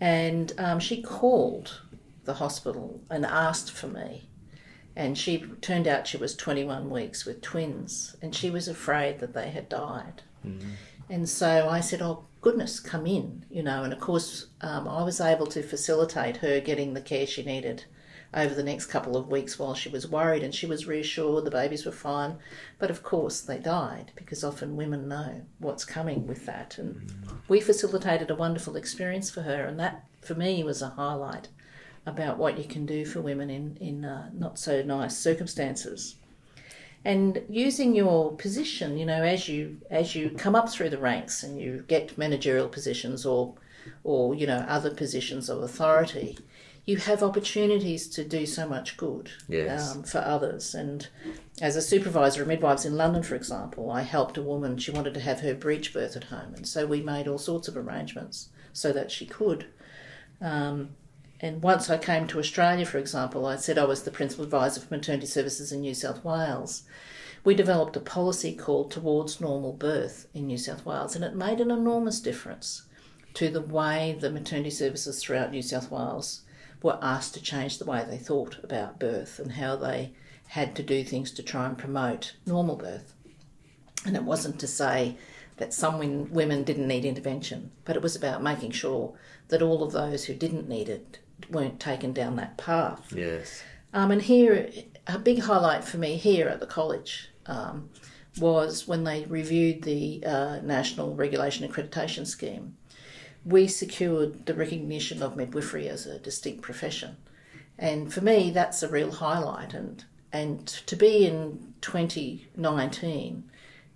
And 0.00 0.52
um, 0.58 0.80
she 0.80 1.00
called 1.00 1.80
the 2.24 2.34
hospital 2.34 3.00
and 3.10 3.24
asked 3.24 3.70
for 3.70 3.86
me. 3.86 4.28
And 4.96 5.16
she 5.18 5.38
turned 5.60 5.88
out 5.88 6.06
she 6.06 6.18
was 6.18 6.36
21 6.36 6.88
weeks 6.90 7.24
with 7.24 7.40
twins 7.40 8.16
and 8.22 8.34
she 8.34 8.50
was 8.50 8.68
afraid 8.68 9.18
that 9.20 9.32
they 9.34 9.50
had 9.50 9.68
died. 9.68 10.22
Mm-hmm. 10.46 10.70
And 11.10 11.28
so 11.28 11.68
I 11.68 11.80
said, 11.80 12.00
Oh, 12.00 12.24
goodness, 12.44 12.78
come 12.78 13.06
in, 13.06 13.42
you 13.50 13.62
know. 13.62 13.84
And 13.84 13.92
of 13.92 14.00
course, 14.00 14.48
um, 14.60 14.86
I 14.86 15.02
was 15.02 15.18
able 15.18 15.46
to 15.46 15.62
facilitate 15.62 16.36
her 16.36 16.60
getting 16.60 16.92
the 16.92 17.00
care 17.00 17.26
she 17.26 17.42
needed 17.42 17.86
over 18.34 18.54
the 18.54 18.62
next 18.62 18.86
couple 18.86 19.16
of 19.16 19.28
weeks 19.28 19.58
while 19.58 19.74
she 19.74 19.88
was 19.88 20.06
worried 20.06 20.42
and 20.42 20.54
she 20.54 20.66
was 20.66 20.86
reassured 20.86 21.46
the 21.46 21.50
babies 21.50 21.86
were 21.86 21.92
fine. 21.92 22.36
But 22.78 22.90
of 22.90 23.02
course, 23.02 23.40
they 23.40 23.56
died 23.56 24.12
because 24.14 24.44
often 24.44 24.76
women 24.76 25.08
know 25.08 25.46
what's 25.58 25.86
coming 25.86 26.26
with 26.26 26.44
that. 26.44 26.76
And 26.76 26.96
mm. 26.96 27.38
we 27.48 27.62
facilitated 27.62 28.30
a 28.30 28.34
wonderful 28.34 28.76
experience 28.76 29.30
for 29.30 29.40
her, 29.40 29.64
and 29.64 29.80
that 29.80 30.04
for 30.20 30.34
me 30.34 30.62
was 30.62 30.82
a 30.82 30.90
highlight 30.90 31.48
about 32.04 32.36
what 32.36 32.58
you 32.58 32.64
can 32.64 32.84
do 32.84 33.06
for 33.06 33.22
women 33.22 33.48
in, 33.48 33.78
in 33.80 34.04
uh, 34.04 34.28
not 34.34 34.58
so 34.58 34.82
nice 34.82 35.16
circumstances 35.16 36.16
and 37.04 37.42
using 37.48 37.94
your 37.94 38.32
position 38.36 38.96
you 38.96 39.04
know 39.04 39.22
as 39.22 39.48
you 39.48 39.78
as 39.90 40.14
you 40.14 40.30
come 40.30 40.54
up 40.54 40.68
through 40.68 40.88
the 40.88 40.98
ranks 40.98 41.42
and 41.42 41.60
you 41.60 41.84
get 41.86 42.16
managerial 42.16 42.68
positions 42.68 43.26
or 43.26 43.54
or 44.02 44.34
you 44.34 44.46
know 44.46 44.64
other 44.68 44.90
positions 44.90 45.48
of 45.48 45.62
authority 45.62 46.38
you 46.86 46.98
have 46.98 47.22
opportunities 47.22 48.08
to 48.08 48.24
do 48.24 48.44
so 48.44 48.68
much 48.68 48.96
good 48.98 49.30
yes. 49.48 49.94
um, 49.94 50.02
for 50.02 50.18
others 50.18 50.74
and 50.74 51.08
as 51.60 51.76
a 51.76 51.82
supervisor 51.82 52.42
of 52.42 52.48
midwives 52.48 52.84
in 52.84 52.96
london 52.96 53.22
for 53.22 53.34
example 53.34 53.90
i 53.90 54.02
helped 54.02 54.38
a 54.38 54.42
woman 54.42 54.78
she 54.78 54.90
wanted 54.90 55.14
to 55.14 55.20
have 55.20 55.40
her 55.40 55.54
breech 55.54 55.92
birth 55.92 56.16
at 56.16 56.24
home 56.24 56.54
and 56.54 56.66
so 56.66 56.86
we 56.86 57.02
made 57.02 57.28
all 57.28 57.38
sorts 57.38 57.68
of 57.68 57.76
arrangements 57.76 58.48
so 58.72 58.92
that 58.92 59.10
she 59.10 59.26
could 59.26 59.66
um, 60.40 60.90
and 61.44 61.62
once 61.62 61.90
I 61.90 61.98
came 61.98 62.26
to 62.28 62.38
Australia, 62.38 62.86
for 62.86 62.96
example, 62.96 63.44
I 63.44 63.56
said 63.56 63.76
I 63.76 63.84
was 63.84 64.04
the 64.04 64.10
principal 64.10 64.46
advisor 64.46 64.80
for 64.80 64.94
maternity 64.94 65.26
services 65.26 65.72
in 65.72 65.82
New 65.82 65.92
South 65.92 66.24
Wales. 66.24 66.84
We 67.44 67.54
developed 67.54 67.98
a 67.98 68.00
policy 68.00 68.56
called 68.56 68.90
Towards 68.90 69.42
Normal 69.42 69.74
Birth 69.74 70.26
in 70.32 70.46
New 70.46 70.56
South 70.56 70.86
Wales, 70.86 71.14
and 71.14 71.22
it 71.22 71.34
made 71.34 71.60
an 71.60 71.70
enormous 71.70 72.18
difference 72.18 72.86
to 73.34 73.50
the 73.50 73.60
way 73.60 74.16
the 74.18 74.30
maternity 74.30 74.70
services 74.70 75.22
throughout 75.22 75.50
New 75.50 75.60
South 75.60 75.90
Wales 75.90 76.44
were 76.82 76.98
asked 77.02 77.34
to 77.34 77.42
change 77.42 77.76
the 77.76 77.84
way 77.84 78.06
they 78.08 78.16
thought 78.16 78.56
about 78.64 78.98
birth 78.98 79.38
and 79.38 79.52
how 79.52 79.76
they 79.76 80.14
had 80.48 80.74
to 80.76 80.82
do 80.82 81.04
things 81.04 81.30
to 81.32 81.42
try 81.42 81.66
and 81.66 81.76
promote 81.76 82.36
normal 82.46 82.76
birth. 82.76 83.12
And 84.06 84.16
it 84.16 84.24
wasn't 84.24 84.58
to 84.60 84.66
say 84.66 85.18
that 85.58 85.74
some 85.74 86.30
women 86.32 86.64
didn't 86.64 86.88
need 86.88 87.04
intervention, 87.04 87.70
but 87.84 87.96
it 87.96 88.02
was 88.02 88.16
about 88.16 88.42
making 88.42 88.70
sure 88.70 89.12
that 89.48 89.60
all 89.60 89.82
of 89.82 89.92
those 89.92 90.24
who 90.24 90.32
didn't 90.32 90.70
need 90.70 90.88
it 90.88 91.18
weren't 91.50 91.80
taken 91.80 92.12
down 92.12 92.36
that 92.36 92.56
path. 92.56 93.12
Yes. 93.14 93.62
Um, 93.92 94.10
and 94.10 94.22
here, 94.22 94.70
a 95.06 95.18
big 95.18 95.40
highlight 95.40 95.84
for 95.84 95.98
me 95.98 96.16
here 96.16 96.48
at 96.48 96.60
the 96.60 96.66
college 96.66 97.30
um, 97.46 97.90
was 98.38 98.88
when 98.88 99.04
they 99.04 99.24
reviewed 99.24 99.82
the 99.82 100.24
uh, 100.26 100.58
National 100.62 101.14
Regulation 101.14 101.68
Accreditation 101.68 102.26
Scheme. 102.26 102.76
We 103.44 103.68
secured 103.68 104.46
the 104.46 104.54
recognition 104.54 105.22
of 105.22 105.36
midwifery 105.36 105.88
as 105.88 106.06
a 106.06 106.18
distinct 106.18 106.62
profession. 106.62 107.16
And 107.78 108.12
for 108.12 108.20
me, 108.20 108.50
that's 108.50 108.82
a 108.82 108.88
real 108.88 109.12
highlight. 109.12 109.74
And, 109.74 110.04
and 110.32 110.66
to 110.66 110.96
be 110.96 111.26
in 111.26 111.74
2019, 111.80 113.44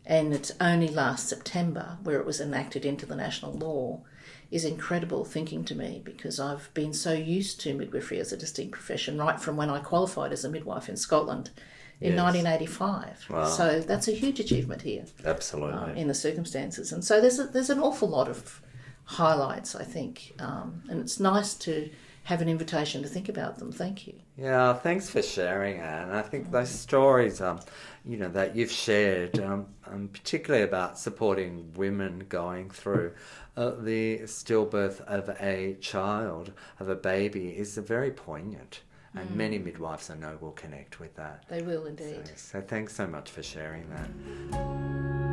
and 0.05 0.35
it's 0.35 0.53
only 0.61 0.89
last 0.89 1.29
September 1.29 1.99
where 2.03 2.19
it 2.19 2.27
was 2.27 2.41
enacted 2.41 2.85
into 2.85 3.07
the 3.07 3.17
national 3.17 3.53
law, 3.53 4.01
is 4.51 4.65
incredible 4.65 5.25
thinking 5.25 5.65
to 5.65 5.75
me 5.75 6.01
because 6.05 6.41
I've 6.41 6.73
been 6.75 6.93
so 6.95 7.13
used 7.13 7.61
to 7.63 7.75
midwifery 7.75 8.19
as 8.19 8.33
a 8.33 8.37
distinct 8.37 8.73
profession 8.73 9.19
right 9.19 9.39
from 9.39 9.57
when 9.57 9.69
I 9.69 9.81
qualified 9.81 10.33
as 10.33 10.45
a 10.45 10.49
midwife 10.49 10.89
in 10.89 10.97
Scotland 10.97 11.51
in 12.01 12.13
yes. 12.13 12.23
1985. 12.23 13.27
Wow. 13.29 13.45
So 13.45 13.81
that's 13.81 14.09
a 14.09 14.13
huge 14.13 14.41
achievement 14.41 14.83
here. 14.83 15.05
Absolutely. 15.25 15.75
Um, 15.75 15.97
in 15.97 16.09
the 16.09 16.15
circumstances. 16.15 16.93
And 16.93 17.05
so 17.05 17.21
there's 17.21 17.39
a, 17.39 17.45
there's 17.45 17.71
an 17.71 17.81
awful 17.81 18.09
lot 18.09 18.29
of 18.29 18.63
highlights, 19.05 19.75
I 19.75 19.85
think. 19.85 20.35
Um, 20.39 20.83
and 20.89 21.01
it's 21.01 21.19
nice 21.21 21.55
to 21.55 21.91
have 22.29 22.43
an 22.43 22.49
invitation 22.51 23.01
to 23.01 23.09
think 23.09 23.31
about 23.31 23.59
them. 23.59 23.73
Thank 23.73 24.07
you. 24.07 24.13
Yeah, 24.37 24.75
thanks 24.75 25.09
for 25.09 25.23
sharing, 25.23 25.81
Anne. 25.81 26.11
I 26.11 26.21
think 26.21 26.51
those 26.51 26.69
stories, 26.69 27.41
um, 27.41 27.59
you 28.05 28.19
know, 28.19 28.29
that 28.29 28.55
you've 28.55 28.71
shared, 28.71 29.41
um, 29.41 29.69
um, 29.87 30.09
particularly 30.09 30.63
about 30.63 30.99
supporting 30.99 31.73
women 31.75 32.27
going 32.29 32.69
through 32.69 33.15
uh, 33.57 33.71
the 33.71 34.19
stillbirth 34.25 35.01
of 35.07 35.31
a 35.41 35.79
child, 35.81 36.53
of 36.79 36.91
a 36.91 36.97
baby, 36.97 37.49
is 37.49 37.79
very 37.79 38.11
poignant. 38.11 38.83
And 39.15 39.31
mm. 39.31 39.35
many 39.35 39.59
midwives 39.59 40.11
I 40.11 40.17
know 40.17 40.37
will 40.39 40.53
connect 40.53 41.01
with 41.01 41.17
that. 41.17 41.45
They 41.49 41.63
will 41.63 41.87
indeed. 41.87 42.27
So, 42.27 42.61
so 42.61 42.61
thanks 42.61 42.95
so 42.95 43.07
much 43.07 43.31
for 43.31 43.43
sharing 43.43 43.89
that. 43.89 45.28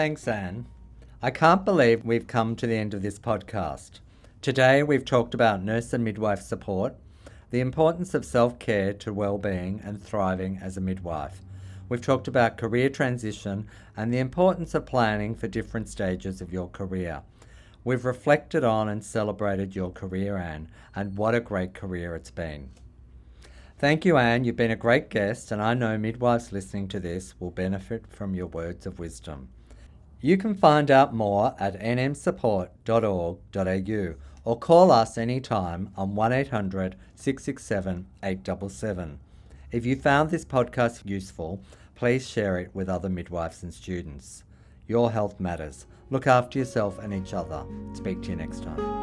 Thanks, 0.00 0.26
Anne. 0.26 0.64
I 1.20 1.30
can't 1.30 1.62
believe 1.62 2.06
we've 2.06 2.26
come 2.26 2.56
to 2.56 2.66
the 2.66 2.76
end 2.76 2.94
of 2.94 3.02
this 3.02 3.18
podcast. 3.18 4.00
Today 4.40 4.82
we've 4.82 5.04
talked 5.04 5.34
about 5.34 5.62
nurse 5.62 5.92
and 5.92 6.02
midwife 6.02 6.40
support, 6.40 6.94
the 7.50 7.60
importance 7.60 8.14
of 8.14 8.24
self 8.24 8.58
care 8.58 8.94
to 8.94 9.12
well-being 9.12 9.82
and 9.84 10.02
thriving 10.02 10.58
as 10.62 10.78
a 10.78 10.80
midwife. 10.80 11.42
We've 11.90 12.00
talked 12.00 12.28
about 12.28 12.56
career 12.56 12.88
transition 12.88 13.66
and 13.94 14.10
the 14.10 14.20
importance 14.20 14.74
of 14.74 14.86
planning 14.86 15.34
for 15.34 15.48
different 15.48 15.90
stages 15.90 16.40
of 16.40 16.50
your 16.50 16.70
career. 16.70 17.20
We've 17.84 18.06
reflected 18.06 18.64
on 18.64 18.88
and 18.88 19.04
celebrated 19.04 19.76
your 19.76 19.90
career, 19.90 20.38
Anne, 20.38 20.70
and 20.94 21.18
what 21.18 21.34
a 21.34 21.40
great 21.40 21.74
career 21.74 22.16
it's 22.16 22.30
been. 22.30 22.70
Thank 23.78 24.06
you, 24.06 24.16
Anne. 24.16 24.44
You've 24.44 24.56
been 24.56 24.70
a 24.70 24.76
great 24.76 25.10
guest, 25.10 25.52
and 25.52 25.60
I 25.60 25.74
know 25.74 25.98
midwives 25.98 26.52
listening 26.52 26.88
to 26.88 27.00
this 27.00 27.38
will 27.38 27.50
benefit 27.50 28.06
from 28.08 28.34
your 28.34 28.46
words 28.46 28.86
of 28.86 28.98
wisdom. 28.98 29.50
You 30.20 30.36
can 30.36 30.54
find 30.54 30.90
out 30.90 31.14
more 31.14 31.54
at 31.58 31.80
nmsupport.org.au 31.80 34.14
or 34.44 34.58
call 34.58 34.90
us 34.90 35.16
anytime 35.16 35.90
on 35.96 36.14
1800 36.14 36.96
667 37.14 38.06
877. 38.22 39.18
If 39.72 39.86
you 39.86 39.96
found 39.96 40.30
this 40.30 40.44
podcast 40.44 41.06
useful, 41.06 41.62
please 41.94 42.28
share 42.28 42.58
it 42.58 42.74
with 42.74 42.88
other 42.88 43.08
midwives 43.08 43.62
and 43.62 43.72
students. 43.72 44.42
Your 44.86 45.12
health 45.12 45.38
matters. 45.38 45.86
Look 46.10 46.26
after 46.26 46.58
yourself 46.58 46.98
and 46.98 47.14
each 47.14 47.32
other. 47.32 47.64
Speak 47.94 48.20
to 48.22 48.30
you 48.30 48.36
next 48.36 48.64
time. 48.64 49.00